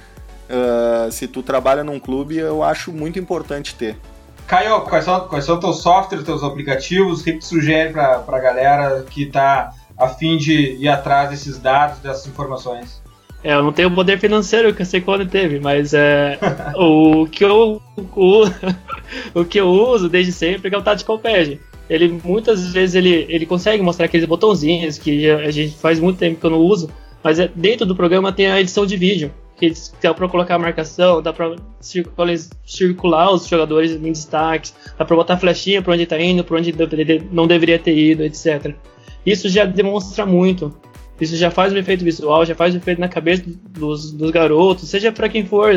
[0.50, 3.98] uh, se tu trabalha num clube, eu acho muito importante ter.
[4.48, 7.20] Caio, quais são, quais são teus softwares, teus aplicativos?
[7.20, 11.30] O que, que tu sugere para a galera que está a fim de ir atrás
[11.30, 13.02] desses dados, dessas informações?
[13.44, 16.40] É, eu não tenho o poder financeiro que sei quando teve, mas é,
[16.76, 17.82] o, que eu,
[18.16, 18.44] o,
[19.36, 21.60] o que eu uso desde sempre é o Tactical Pad.
[21.90, 26.40] Ele muitas vezes ele, ele consegue mostrar aqueles botãozinhos que a gente faz muito tempo
[26.40, 26.90] que eu não uso,
[27.24, 30.60] mas é, dentro do programa tem a edição de vídeo que dá para colocar a
[30.60, 31.56] marcação, dá para
[32.64, 36.74] circular os jogadores em destaque, dá para botar flechinha para onde está indo, para onde
[37.32, 38.76] não deveria ter ido, etc.
[39.26, 40.74] Isso já demonstra muito.
[41.20, 44.88] Isso já faz um efeito visual, já faz um efeito na cabeça dos, dos garotos,
[44.88, 45.72] seja para quem for,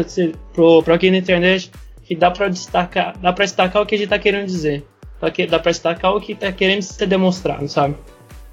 [0.84, 1.70] para quem na internet,
[2.04, 4.84] que dá para destacar, dá para destacar o que a gente está querendo dizer.
[5.20, 7.94] Dá, dá pra destacar o que tá querendo ser demonstrado, sabe?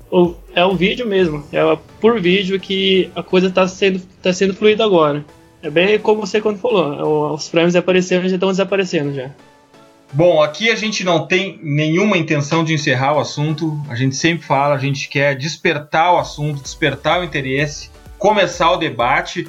[0.09, 4.53] O, é o vídeo mesmo, é por vídeo que a coisa tá sendo, tá sendo
[4.53, 5.25] fluida agora.
[5.61, 9.31] É bem como você quando falou, os frames aparecendo já estão desaparecendo já.
[10.13, 13.77] Bom, aqui a gente não tem nenhuma intenção de encerrar o assunto.
[13.89, 18.77] A gente sempre fala, a gente quer despertar o assunto, despertar o interesse, começar o
[18.77, 19.45] debate.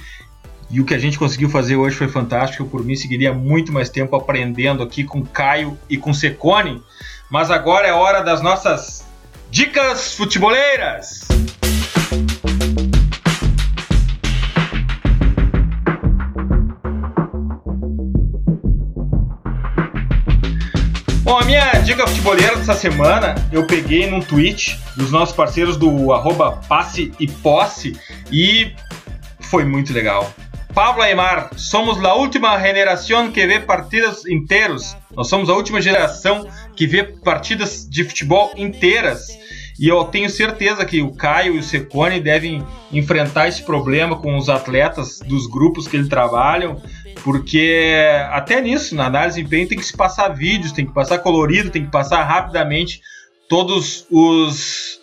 [0.70, 2.62] E o que a gente conseguiu fazer hoje foi fantástico.
[2.62, 6.82] Eu, por mim, seguiria muito mais tempo aprendendo aqui com Caio e com Secone.
[7.30, 9.06] Mas agora é hora das nossas
[9.50, 11.26] dicas futeboleiras.
[21.22, 26.12] Bom, a minha dica futebolera dessa semana eu peguei num tweet dos nossos parceiros do
[26.12, 27.98] arroba passe e posse
[28.30, 28.72] e
[29.40, 30.30] foi muito legal.
[30.78, 34.96] Pablo Aymar, somos a última geração que vê partidas inteiros.
[35.12, 39.26] Nós somos a última geração que vê partidas de futebol inteiras.
[39.76, 44.36] E eu tenho certeza que o Caio e o Secone devem enfrentar esse problema com
[44.36, 46.80] os atletas dos grupos que eles trabalham,
[47.24, 47.96] porque
[48.30, 51.70] até nisso, na análise de desempenho, tem que se passar vídeos, tem que passar colorido,
[51.70, 53.00] tem que passar rapidamente
[53.48, 55.00] todos os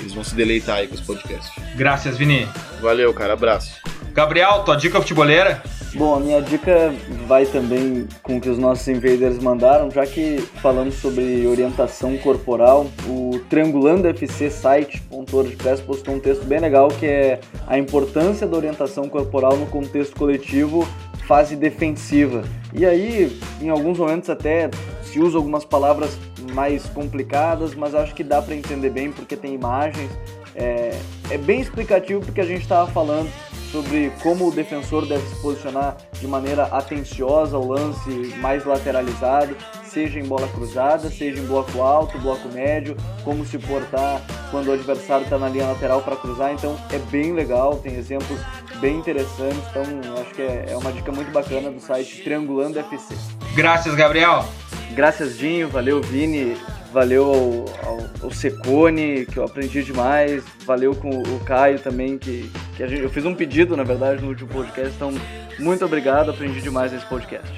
[0.00, 1.60] eles vão se deleitar aí com esse podcast.
[1.76, 2.48] Graças, Vini.
[2.80, 3.34] Valeu, cara.
[3.34, 3.80] Abraço.
[4.12, 5.62] Gabriel, tua dica futebolera?
[5.94, 6.92] Bom, a minha dica
[7.26, 12.86] vai também com o que os nossos invaders mandaram, já que falamos sobre orientação corporal,
[13.06, 19.06] o Triangulando FC site.wordpress postou um texto bem legal que é a importância da orientação
[19.08, 20.88] corporal no contexto coletivo
[21.26, 22.44] fase defensiva.
[22.72, 24.70] E aí, em alguns momentos até
[25.02, 26.18] se usa algumas palavras
[26.54, 30.10] mais complicadas, mas acho que dá para entender bem porque tem imagens.
[30.54, 30.98] É,
[31.30, 33.30] é bem explicativo porque a gente estava falando
[33.70, 40.20] sobre como o defensor deve se posicionar de maneira atenciosa ao lance mais lateralizado, seja
[40.20, 42.94] em bola cruzada, seja em bloco alto, bloco médio,
[43.24, 44.20] como se portar
[44.50, 46.52] quando o adversário está na linha lateral para cruzar.
[46.52, 48.38] Então é bem legal, tem exemplos
[48.82, 49.62] bem interessantes.
[49.70, 49.82] Então
[50.20, 53.14] acho que é, é uma dica muito bacana do site Triangulando FC.
[53.54, 54.44] Graças, Gabriel.
[54.90, 55.68] Graças, Dinho.
[55.68, 56.56] Valeu, Vini.
[56.92, 60.44] Valeu ao, ao, ao, Secone, que eu aprendi demais.
[60.66, 64.28] Valeu com o Caio também, que, que gente, eu fiz um pedido, na verdade, no
[64.28, 64.92] último podcast.
[64.94, 65.10] Então,
[65.58, 67.50] muito obrigado, aprendi demais nesse podcast.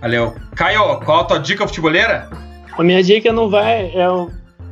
[0.00, 0.36] Valeu.
[0.54, 2.30] Caio, qual a tua dica futeboleira?
[2.78, 3.86] A minha dica não vai.
[3.86, 4.06] É,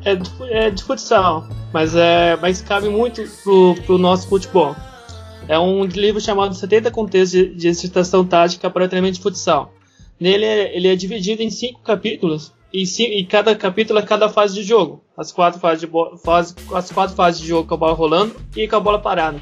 [0.05, 4.77] é, de, é de futsal, mas, é, mas cabe muito pro, pro nosso futebol.
[5.47, 9.75] É um livro chamado 70 Contextos de, Exercitação Tática para o Treinamento de Futsal.
[10.19, 14.63] Nele ele é dividido em cinco capítulos e, e, cada capítulo é cada fase de
[14.63, 15.05] jogo.
[15.17, 15.91] As quatro fases de
[16.25, 19.41] fase, as quatro fases de jogo com a bola rolando e com a bola parada.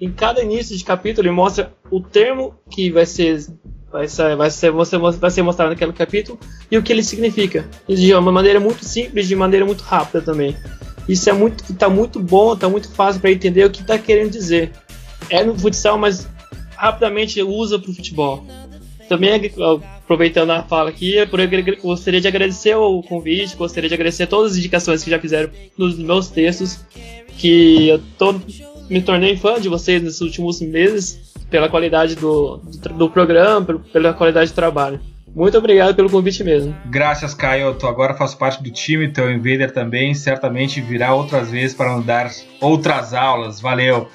[0.00, 3.44] Em cada início de capítulo ele mostra o termo que vai ser
[3.90, 6.38] vai ser, vai ser, vai ser mostrado naquele capítulo
[6.70, 7.68] e o que ele significa.
[7.88, 10.56] De uma maneira muito simples, de maneira muito rápida também.
[11.08, 14.30] Isso é muito, tá muito bom, tá muito fácil para entender o que está querendo
[14.30, 14.72] dizer.
[15.30, 16.28] É no futsal, mas
[16.76, 18.44] rapidamente usa para o futebol.
[19.08, 19.50] Também
[20.02, 21.16] aproveitando a fala aqui,
[21.82, 25.98] gostaria de agradecer o convite, gostaria de agradecer todas as indicações que já fizeram nos
[25.98, 26.80] meus textos,
[27.36, 28.34] que eu tô,
[28.88, 34.12] me tornei fã de vocês nesses últimos meses pela qualidade do, do, do programa, pela
[34.12, 35.00] qualidade do trabalho.
[35.34, 36.76] Muito obrigado pelo convite mesmo.
[36.86, 37.74] Graças, Caio.
[37.74, 40.12] Tu agora faz parte do time, teu Invader também.
[40.12, 43.60] Certamente virá outras vezes para nos dar outras aulas.
[43.60, 44.08] Valeu.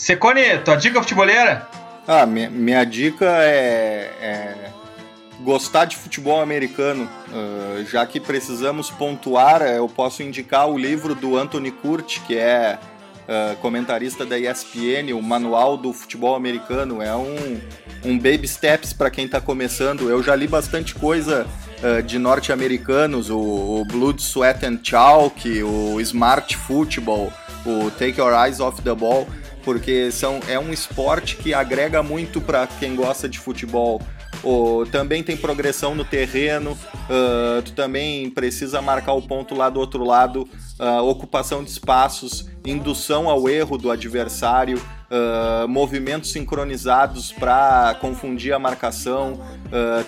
[0.00, 1.68] Secone, tua dica futebolera?
[2.08, 4.70] Ah, minha, minha dica é, é,
[5.40, 7.06] gostar de futebol americano.
[7.28, 12.78] Uh, já que precisamos pontuar, eu posso indicar o livro do Anthony Curti, que é
[13.28, 17.02] uh, comentarista da ESPN, o Manual do Futebol Americano.
[17.02, 17.60] É um,
[18.02, 20.08] um baby steps para quem está começando.
[20.08, 21.46] Eu já li bastante coisa
[21.82, 27.30] uh, de norte-americanos, o, o, Blood, Sweat and Chalk, o Smart Football,
[27.66, 29.28] o Take Your Eyes Off the Ball,
[29.70, 34.02] porque são, é um esporte que agrega muito para quem gosta de futebol.
[34.42, 39.78] Oh, também tem progressão no terreno, uh, tu também precisa marcar o ponto lá do
[39.78, 47.94] outro lado, uh, ocupação de espaços, indução ao erro do adversário, uh, movimentos sincronizados para
[48.00, 49.38] confundir a marcação,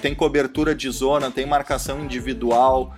[0.00, 2.96] tem cobertura de zona, tem marcação individual,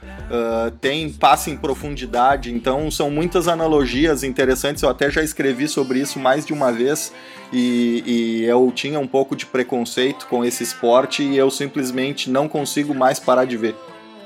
[0.80, 2.50] tem passe em profundidade.
[2.50, 4.82] Então são muitas analogias interessantes.
[4.82, 7.12] Eu até já escrevi sobre isso mais de uma vez
[7.54, 12.48] e, e eu tinha um pouco de preconceito com esse esporte e eu simplesmente não
[12.48, 13.76] consigo mais parar de ver.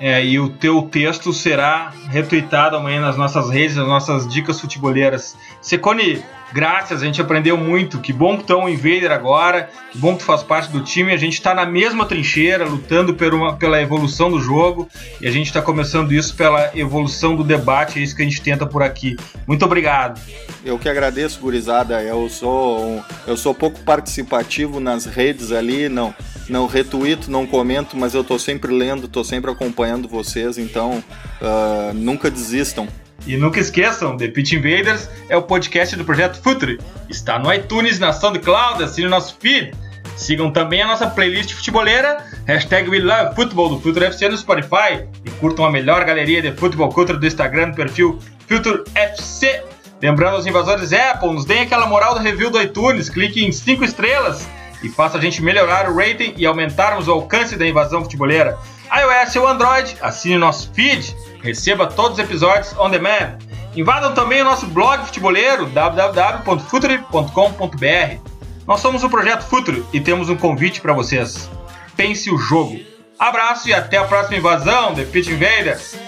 [0.00, 5.36] É, e o teu texto será retweetado amanhã nas nossas redes, nas nossas dicas futeboleiras.
[5.60, 6.22] Secone,
[6.52, 7.98] graças, a gente aprendeu muito.
[7.98, 10.80] Que bom que tu é um Invader agora, que bom que tu faz parte do
[10.80, 11.12] time.
[11.12, 14.88] A gente está na mesma trincheira, lutando uma, pela evolução do jogo,
[15.20, 18.40] e a gente está começando isso pela evolução do debate, é isso que a gente
[18.40, 19.16] tenta por aqui.
[19.46, 20.20] Muito obrigado.
[20.64, 22.02] Eu que agradeço, gurizada.
[22.02, 26.14] Eu sou, um, eu sou pouco participativo nas redes ali, não
[26.48, 31.04] não retuito, não comento, mas eu tô sempre lendo, tô sempre acompanhando vocês, então
[31.42, 32.88] uh, nunca desistam.
[33.28, 36.80] E nunca esqueçam, The Pitch Invaders é o podcast do Projeto Future.
[37.10, 39.74] Está no iTunes, na SoundCloud, assine o nosso feed.
[40.16, 45.06] Sigam também a nossa playlist futeboleira, hashtag We Love Football do Future FC no Spotify
[45.26, 48.18] e curtam a melhor galeria de futebol culture do Instagram no perfil
[48.48, 49.62] Future FC.
[50.00, 53.84] Lembrando aos invasores Apple, nos deem aquela moral do review do iTunes, clique em 5
[53.84, 54.48] estrelas
[54.82, 58.58] e faça a gente melhorar o rating e aumentarmos o alcance da invasão futeboleira.
[58.90, 63.38] iOS ou Android, assine nosso feed, receba todos os episódios on demand.
[63.76, 68.20] Invadam também o nosso blog futeboleiro www.future.com.br.
[68.66, 71.48] Nós somos o Projeto Futuro e temos um convite para vocês.
[71.96, 72.80] Pense o jogo.
[73.18, 76.07] Abraço e até a próxima invasão, The Pitch Invaders!